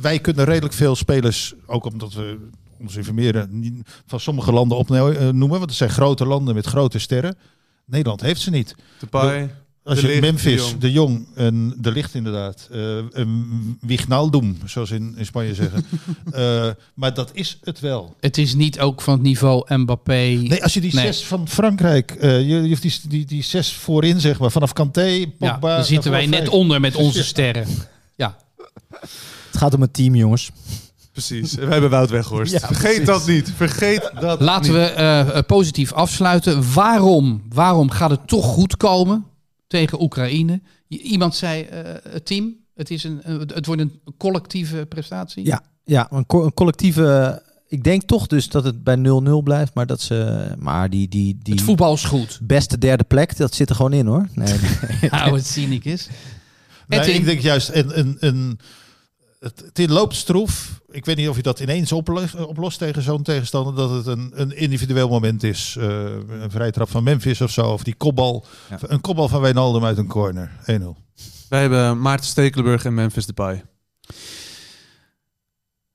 [0.00, 2.48] wij kunnen redelijk veel spelers, ook omdat we
[2.80, 5.48] ons informeren, van sommige landen opnoemen.
[5.48, 7.36] Want het zijn grote landen met grote sterren.
[7.86, 8.74] Nederland heeft ze niet.
[9.00, 9.50] Depay.
[9.84, 10.80] Als De je Ligt, Memphis, De Jong.
[10.80, 15.84] de Jong en de Licht inderdaad, eh een Wijnaldum, zoals in, in Spanje zeggen.
[16.32, 18.14] Eh, maar dat is het wel.
[18.20, 20.12] Het is niet ook van het niveau Mbappé.
[20.12, 21.04] Nee, als je die Nee.
[21.04, 25.02] zes van Frankrijk, eh, je, je die, die, die zes voorin zeg maar, vanaf Kanté,
[25.02, 25.76] ja, Pogba.
[25.76, 26.50] dan zitten wij net vijf.
[26.50, 27.66] onder met onze sterren.
[28.16, 28.36] Ja,
[29.50, 30.50] Het gaat om het team, jongens.
[31.26, 31.54] Precies.
[31.54, 32.52] We hebben Wout Weghorst.
[32.58, 33.04] Ja, Vergeet precies.
[33.06, 33.52] dat niet.
[33.56, 34.80] Vergeet dat laten niet.
[34.80, 36.72] we eh, eh, positief afsluiten.
[36.72, 39.24] Waarom, waarom gaat het toch goed komen
[39.66, 40.60] tegen Oekraïne?
[40.88, 42.56] Iemand zei eh, het team.
[42.74, 45.44] Het, is een, het wordt een collectieve prestatie.
[45.44, 47.42] Ja, ja een, co- een collectieve...
[47.68, 49.02] Ik denk toch dus dat het bij 0-0
[49.44, 50.46] blijft, maar dat ze...
[50.58, 52.38] Maar die, die, die Het voetbal is goed.
[52.42, 54.28] beste derde plek, dat zit er gewoon in, hoor.
[54.34, 54.54] Nee.
[55.10, 56.08] Nou, het cynisch is.
[56.86, 58.58] Nee, ik denk juist, een, een, een,
[59.40, 60.80] het, het loopt stroef.
[60.90, 63.74] Ik weet niet of je dat ineens oplost, oplost tegen zo'n tegenstander.
[63.74, 65.76] Dat het een, een individueel moment is.
[65.78, 65.88] Eh,
[66.28, 67.72] een vrije trap van Memphis of zo.
[67.72, 68.46] Of die kopbal.
[68.70, 68.78] Ja.
[68.80, 70.50] Een kopbal van Wijnaldum uit een corner.
[70.80, 70.84] 1-0.
[71.48, 73.64] Wij hebben Maarten Stekelenburg en Memphis Depay.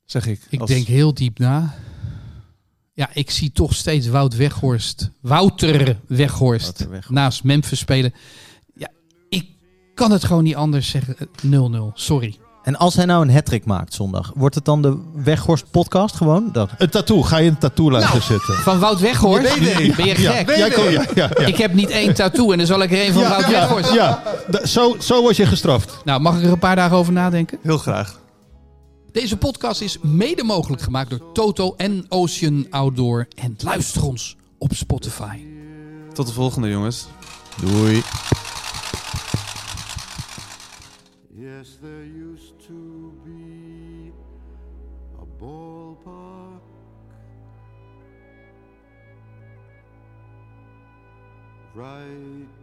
[0.06, 0.42] Zeg ik.
[0.50, 1.76] Ik Als- denk heel diep na.
[2.94, 5.12] Ja, ik zie toch steeds Wout Weghorst.
[5.22, 6.64] Wouter Weghorst.
[6.66, 7.10] Wouter Weghorst.
[7.10, 8.14] Naast Memphis spelen.
[8.76, 8.90] Ja,
[9.30, 9.50] ik
[9.94, 11.16] kan het gewoon niet anders zeggen.
[11.42, 11.92] 0-0.
[11.94, 12.38] Sorry.
[12.66, 16.50] En als hij nou een hattrick maakt zondag, wordt het dan de Weghorst podcast gewoon?
[16.52, 16.70] Dat.
[16.78, 17.22] Een tattoo.
[17.22, 18.54] Ga je een tattoo laten Nou, zetten?
[18.56, 19.60] Van Wout Weghorst?
[19.60, 19.96] Nee, nee.
[19.96, 20.50] Ben je Ja, gek?
[20.56, 21.46] jij kon- ja, ja, ja.
[21.46, 23.94] Ik heb niet één tattoo en dan zal ik er één van Wout ja, Weghorst.
[23.94, 24.24] ja.
[24.48, 25.98] Da- zo, zo word je gestraft.
[26.06, 27.58] Nou, mag ik er een paar dagen over nadenken?
[27.62, 28.20] Heel graag.
[29.12, 33.28] Deze podcast is mede mogelijk gemaakt door Toto en Ocean Outdoor.
[33.36, 35.38] En luister ons op Spotify.
[36.14, 37.06] Tot de volgende, jongens.
[37.62, 38.04] Doei.
[41.38, 42.54] Yes, there used
[51.76, 52.55] right